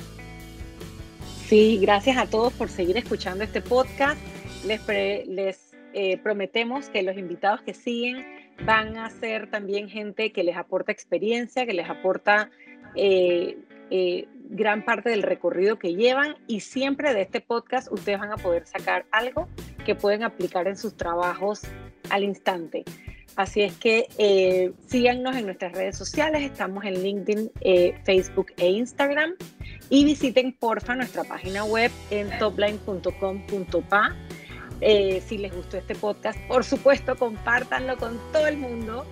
Sí, 1.47 1.79
gracias 1.83 2.17
a 2.17 2.27
todos 2.27 2.55
por 2.55 2.71
seguir 2.71 2.97
escuchando 2.97 3.45
este 3.45 3.61
podcast. 3.61 4.19
Les, 4.65 4.81
les 5.29 5.66
eh, 5.99 6.19
prometemos 6.19 6.91
que 6.91 7.03
los 7.03 7.17
invitados 7.17 7.63
que 7.63 7.73
siguen 7.73 8.23
van 8.67 8.99
a 8.99 9.09
ser 9.09 9.51
también 9.51 9.89
gente 9.89 10.31
que 10.31 10.45
les 10.45 10.55
aporta 10.55 10.93
experiencia, 10.93 11.65
que 11.65 11.73
les 11.73 11.89
aporta 11.89 12.51
eh, 12.97 13.57
eh, 13.91 14.29
gran 14.51 14.85
parte 14.85 15.09
del 15.09 15.23
recorrido 15.23 15.79
que 15.79 15.95
llevan 15.95 16.37
y 16.47 16.61
siempre 16.61 17.15
de 17.15 17.23
este 17.23 17.41
podcast 17.41 17.91
ustedes 17.91 18.19
van 18.19 18.31
a 18.31 18.37
poder 18.37 18.67
sacar 18.67 19.07
algo 19.11 19.49
que 19.87 19.95
pueden 19.95 20.23
aplicar 20.23 20.69
en 20.69 20.77
sus 20.77 20.99
trabajos 20.99 21.63
al 22.11 22.25
instante. 22.25 22.85
Así 23.35 23.63
es 23.63 23.75
que 23.79 24.07
eh, 24.19 24.73
síganos 24.87 25.35
en 25.35 25.47
nuestras 25.47 25.73
redes 25.73 25.97
sociales, 25.97 26.43
estamos 26.43 26.85
en 26.85 27.03
LinkedIn, 27.03 27.51
Facebook 28.05 28.53
e 28.59 28.69
Instagram 28.69 29.33
y 29.89 30.05
visiten 30.05 30.53
porfa 30.53 30.95
nuestra 30.95 31.25
página 31.25 31.65
web 31.65 31.91
en 32.11 32.29
topline.com.pa. 32.39 34.15
si 34.81 35.39
les 35.39 35.55
gustó 35.55 35.77
este 35.77 35.95
podcast, 35.95 36.39
por 36.49 36.65
supuesto, 36.65 37.17
compártanlo 37.17 37.97
con 37.97 38.19
todo 38.33 38.47
el 38.47 38.57
mundo 38.57 39.07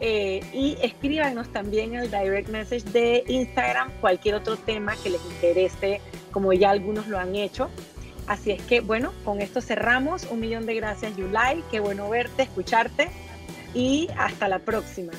eh, 0.00 0.40
y 0.52 0.76
escríbanos 0.82 1.48
también 1.48 1.96
al 1.96 2.10
direct 2.10 2.48
message 2.50 2.84
de 2.90 3.24
Instagram 3.28 3.90
cualquier 4.00 4.34
otro 4.34 4.56
tema 4.56 4.94
que 5.02 5.10
les 5.10 5.24
interese, 5.24 6.00
como 6.32 6.52
ya 6.52 6.70
algunos 6.70 7.06
lo 7.08 7.18
han 7.18 7.34
hecho. 7.34 7.70
Así 8.26 8.50
es 8.50 8.62
que, 8.62 8.80
bueno, 8.80 9.12
con 9.24 9.40
esto 9.40 9.60
cerramos. 9.60 10.24
Un 10.30 10.40
millón 10.40 10.66
de 10.66 10.74
gracias, 10.74 11.16
Yulai. 11.16 11.62
Qué 11.70 11.80
bueno 11.80 12.10
verte, 12.10 12.42
escucharte 12.42 13.08
y 13.72 14.08
hasta 14.18 14.48
la 14.48 14.58
próxima. 14.58 15.12